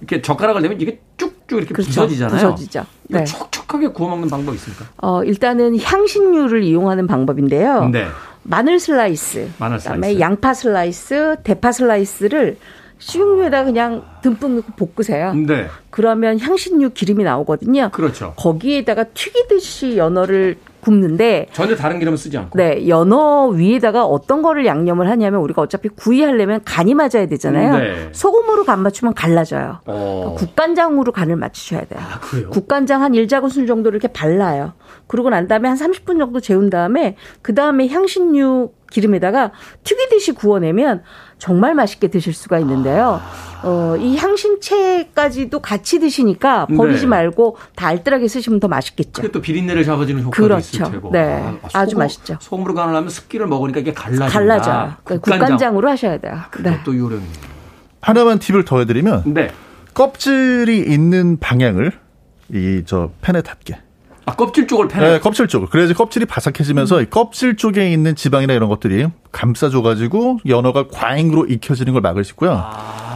[0.00, 1.90] 이렇게 젓가락을 내면 이게 쭉 쭉 이렇게 그렇죠.
[1.90, 2.50] 부서지잖아요.
[2.54, 2.86] 부서지죠.
[3.08, 3.24] 네.
[3.24, 4.86] 촉촉하게 구워 먹는 방법 있습니까?
[5.02, 7.88] 어, 일단은 향신료를 이용하는 방법인데요.
[7.90, 8.06] 네.
[8.42, 10.20] 마늘 슬라이스, 마늘 그다음에 슬라이스.
[10.20, 12.56] 양파 슬라이스, 대파 슬라이스를
[12.98, 15.34] 식용유에다 그냥 듬뿍 넣고 볶으세요.
[15.34, 15.66] 네.
[15.90, 17.90] 그러면 향신료 기름이 나오거든요.
[17.92, 18.32] 그렇죠.
[18.36, 22.58] 거기에다가 튀기듯이 연어를 굽는데 전혀 다른 기름을 쓰지 않고.
[22.58, 27.78] 네, 연어 위에다가 어떤 거를 양념을 하냐면 우리가 어차피 구이 하려면 간이 맞아야 되잖아요.
[27.78, 28.08] 네.
[28.12, 29.78] 소금으로 간 맞추면 갈라져요.
[29.86, 30.34] 어.
[30.36, 32.00] 국간장으로 간을 맞추셔야 돼요.
[32.00, 32.20] 아?
[32.50, 34.72] 국간장 한 1작은술 정도를 이렇게 발라요.
[35.06, 39.50] 그러고 난 다음에 한 30분 정도 재운 다음에 그 다음에 향신료 기름에다가
[39.84, 41.02] 튀기듯이 구워내면
[41.38, 43.20] 정말 맛있게 드실 수가 있는데요.
[43.64, 47.06] 어, 이 향신채까지도 같이 드시니까 버리지 네.
[47.08, 49.10] 말고 다 알뜰하게 쓰시면 더 맛있겠죠.
[49.22, 50.76] 그게 또 비린내를 잡아주는 효과도 그렇죠.
[50.84, 51.10] 있을 테고.
[51.12, 51.42] 네.
[51.72, 52.36] 아주 소금- 맛있죠.
[52.40, 54.26] 소금으로 간을 하면 습기를 먹으니까 이게 갈라진다.
[54.28, 54.92] 갈라져요.
[55.04, 56.38] 그러니까 국간장 으로 하셔야 돼요.
[56.62, 56.78] 네.
[56.84, 57.52] 또 요령이에요.
[58.00, 59.50] 하나만 팁을 더 해드리면 네.
[59.94, 61.92] 껍질이 있는 방향을
[62.52, 63.78] 이 저 팬에 닿게.
[64.24, 65.12] 아, 껍질 쪽을 패네.
[65.14, 65.68] 네, 껍질 쪽을.
[65.68, 72.02] 그래야지 껍질이 바삭해지면서 이 껍질 쪽에 있는 지방이나 이런 것들이 감싸줘가지고 연어가 과잉으로 익혀지는 걸
[72.02, 72.64] 막을 수 있고요.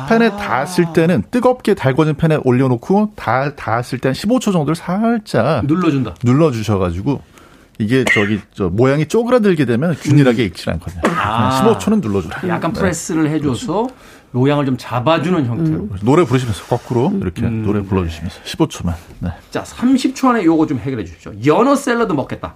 [0.09, 6.15] 팬에 닿았을 때는 뜨겁게 달궈진 팬에 올려놓고 다 닿았을 때 한 15초 정도를 살짝 눌러준다.
[6.25, 7.21] 눌러주셔가지고
[7.79, 11.03] 이게 저기 저 모양이 쪼그라들게 되면 균일하게 익지 않거든요.
[11.05, 11.61] 아.
[11.79, 12.49] 15초는 눌러주라.
[12.49, 12.81] 약간 네.
[12.81, 13.87] 프레스를 해줘서
[14.37, 15.89] 모양을 좀 잡아주는 형태로.
[16.03, 17.65] 노래 부르시면서 거꾸로 이렇게 음.
[17.65, 18.95] 노래 불러주시면서 15초만.
[19.21, 19.31] 네.
[19.51, 21.33] 자, 30초 안에 요거 좀 해결해 주십시오.
[21.47, 22.55] 연어 샐러드 먹겠다.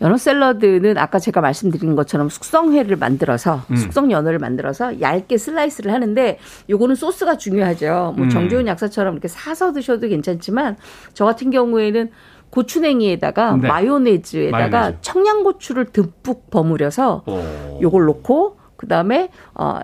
[0.00, 3.76] 연어 샐러드는 아까 제가 말씀드린 것처럼 숙성회를 만들어서 음.
[3.76, 6.38] 숙성 연어를 만들어서 얇게 슬라이스를 하는데
[6.68, 8.12] 요거는 소스가 중요하죠.
[8.16, 8.30] 뭐 음.
[8.30, 10.76] 정재훈 약사처럼 이렇게 사서 드셔도 괜찮지만
[11.14, 12.10] 저 같은 경우에는
[12.50, 13.66] 고추냉이에다가 네.
[13.68, 14.98] 마요네즈에다가 마요네즈.
[15.00, 17.80] 청양고추를 듬뿍 버무려서 오.
[17.82, 19.80] 요걸 넣고 그다음에 어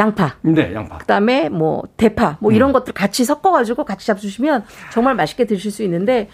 [0.00, 0.96] 양파 네, 양파.
[0.98, 2.56] 그다음에 뭐 대파 뭐 음.
[2.56, 6.28] 이런 것들 같이 섞어가지고 같이 잡수시면 정말 맛있게 드실 수 있는데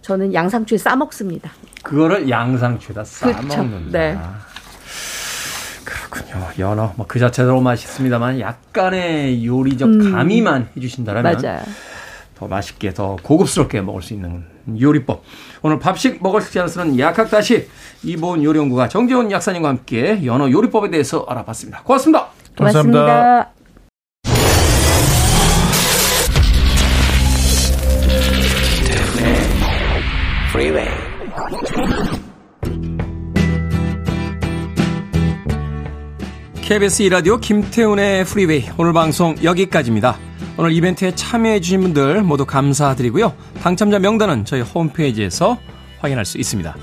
[0.00, 1.50] 저는 양상추에 싸 먹습니다.
[1.82, 3.58] 그거를 양상추에다 싸 그쵸.
[3.58, 3.98] 먹는다.
[3.98, 4.18] 네.
[5.84, 6.46] 그렇군요.
[6.58, 11.32] 연어 뭐 그 자체로 맛있습니다만 약간의 요리적 가미만 해주신다면 음.
[11.42, 11.60] 맞아요.
[12.34, 14.44] 더 맛있게 더 고급스럽게 먹을 수 있는
[14.80, 15.22] 요리법.
[15.62, 17.68] 오늘 밥식 먹을 수 있지 않는 약학다시
[18.02, 21.82] 이보은 요리연구가 정재훈 약사님과 함께 연어 요리법에 대해서 알아봤습니다.
[21.82, 22.28] 고맙습니다.
[22.56, 23.50] 감사합니다.
[23.52, 23.56] 고맙습니다.
[36.66, 40.18] KBS 이라디오 김태훈의 프리웨이 오늘 방송 여기까지입니다.
[40.58, 43.34] 오늘 이벤트에 참여해 주신 분들 모두 감사드리고요.
[43.62, 45.58] 당첨자 명단은 저희 홈페이지에서
[46.00, 46.74] 확인할 수 있습니다.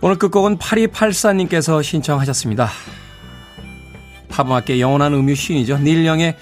[0.00, 2.68] 오늘 끝곡은 8284님께서 신청하셨습니다.
[4.32, 5.78] 팝음악계 영원한 음유 시인이죠.
[5.78, 6.36] 닐 영의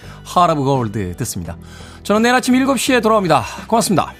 [0.53, 1.57] of Gold 듣습니다.
[2.03, 3.45] 저는 내일 아침 7시에 돌아옵니다.
[3.67, 4.15] 고맙습니다.